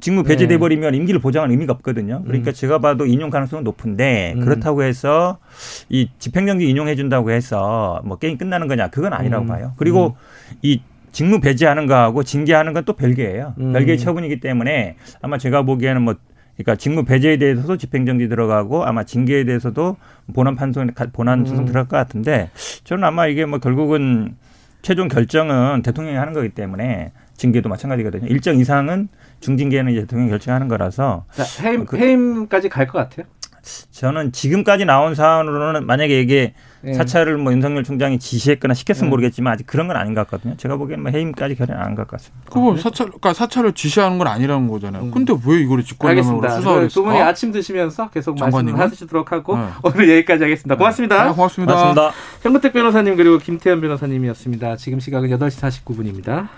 직무 0.02 0.24
배제돼 0.24 0.54
네. 0.54 0.58
버리면 0.58 0.96
임기를 0.96 1.20
보장할 1.20 1.48
의미가 1.52 1.72
없거든요. 1.74 2.24
그러니까 2.24 2.50
음. 2.50 2.52
제가 2.52 2.80
봐도 2.80 3.06
인용 3.06 3.30
가능성은 3.30 3.62
높은데 3.62 4.34
음. 4.34 4.40
그렇다고 4.40 4.82
해서 4.82 5.38
이 5.88 6.10
집행정지 6.18 6.68
인용해 6.68 6.96
준다고 6.96 7.30
해서 7.30 8.02
뭐 8.04 8.18
게임 8.18 8.36
끝나는 8.36 8.66
거냐 8.66 8.88
그건 8.88 9.12
아니라고 9.12 9.44
음. 9.44 9.46
봐요. 9.46 9.72
그리고 9.76 10.16
음. 10.16 10.56
이 10.62 10.82
직무 11.12 11.40
배제하는 11.40 11.86
거하고 11.86 12.24
징계하는 12.24 12.72
건 12.72 12.82
또 12.84 12.94
별개예요. 12.94 13.54
음. 13.60 13.72
별개의 13.72 13.96
처분이기 13.98 14.40
때문에 14.40 14.96
아마 15.20 15.38
제가 15.38 15.62
보기에는 15.62 16.02
뭐 16.02 16.16
그러니까 16.56 16.74
직무 16.74 17.04
배제에 17.04 17.36
대해서도 17.36 17.76
집행정지 17.76 18.28
들어가고 18.28 18.84
아마 18.84 19.04
징계에 19.04 19.44
대해서도 19.44 19.96
본안 20.34 20.56
판소 20.56 20.84
본안 21.12 21.44
소송 21.44 21.62
음. 21.62 21.66
들어갈 21.66 21.86
것 21.86 21.96
같은데 21.96 22.50
저는 22.82 23.04
아마 23.04 23.28
이게 23.28 23.46
뭐 23.46 23.60
결국은 23.60 24.34
최종 24.82 25.06
결정은 25.06 25.82
대통령이 25.82 26.16
하는 26.16 26.32
거기 26.32 26.48
때문에 26.48 27.12
징계도 27.42 27.68
마찬가지거든요. 27.68 28.28
일정 28.28 28.57
이상은 28.59 29.09
중징계는 29.40 29.90
이제 29.92 30.02
대통령이 30.02 30.31
결정하는 30.31 30.68
거라서 30.68 31.24
자, 31.35 31.44
해임, 31.66 31.85
그, 31.85 31.96
해임까지 31.96 32.68
갈 32.68 32.87
것 32.87 32.98
같아요. 32.98 33.26
저는 33.92 34.33
지금까지 34.33 34.85
나온 34.85 35.14
사안으로는 35.14 35.87
만약에 35.87 36.20
이게 36.20 36.52
예. 36.85 36.94
사찰을 36.94 37.38
뭐 37.38 37.52
윤석열 37.52 37.85
총장이 37.85 38.18
지시했거나 38.18 38.74
시켰으면 38.74 39.07
예. 39.07 39.11
모르겠지만 39.11 39.52
아직 39.52 39.68
그런 39.68 39.87
건 39.87 39.96
아닌 39.96 40.14
것 40.14 40.22
같거든요. 40.22 40.57
제가 40.57 40.76
보기에는 40.76 41.00
뭐 41.00 41.12
해임까지 41.12 41.55
결연 41.55 41.78
안갈 41.78 42.07
것 42.07 42.18
같습니다. 42.18 42.50
그거 42.50 42.76
사찰, 42.76 43.07
그러니까 43.07 43.33
사찰을 43.33 43.72
지시하는 43.74 44.18
건 44.18 44.26
아니라는 44.26 44.66
거잖아요. 44.66 45.05
음. 45.05 45.11
근데 45.12 45.33
왜 45.46 45.61
이거를 45.61 45.85
직권남용으로 45.85 46.50
수사를 46.50 46.88
두 46.88 47.05
분이 47.05 47.20
아침 47.22 47.52
드시면서 47.52 48.11
계속 48.11 48.37
말씀하시도록 48.37 49.31
하고 49.31 49.57
네. 49.57 49.66
오늘 49.85 50.11
여기까지 50.11 50.42
하겠습니다. 50.42 50.76
고맙습니다. 50.76 51.24
네, 51.24 51.33
고맙습니다. 51.33 51.72
고맙습니다. 51.72 52.11
현근택 52.42 52.72
변호사님 52.72 53.16
그리고 53.16 53.38
김태현 53.38 53.81
변호사님이었습니다. 53.81 54.74
지금 54.76 54.98
시각은 54.98 55.28
8시 55.31 55.85
49분입니다. 55.85 56.48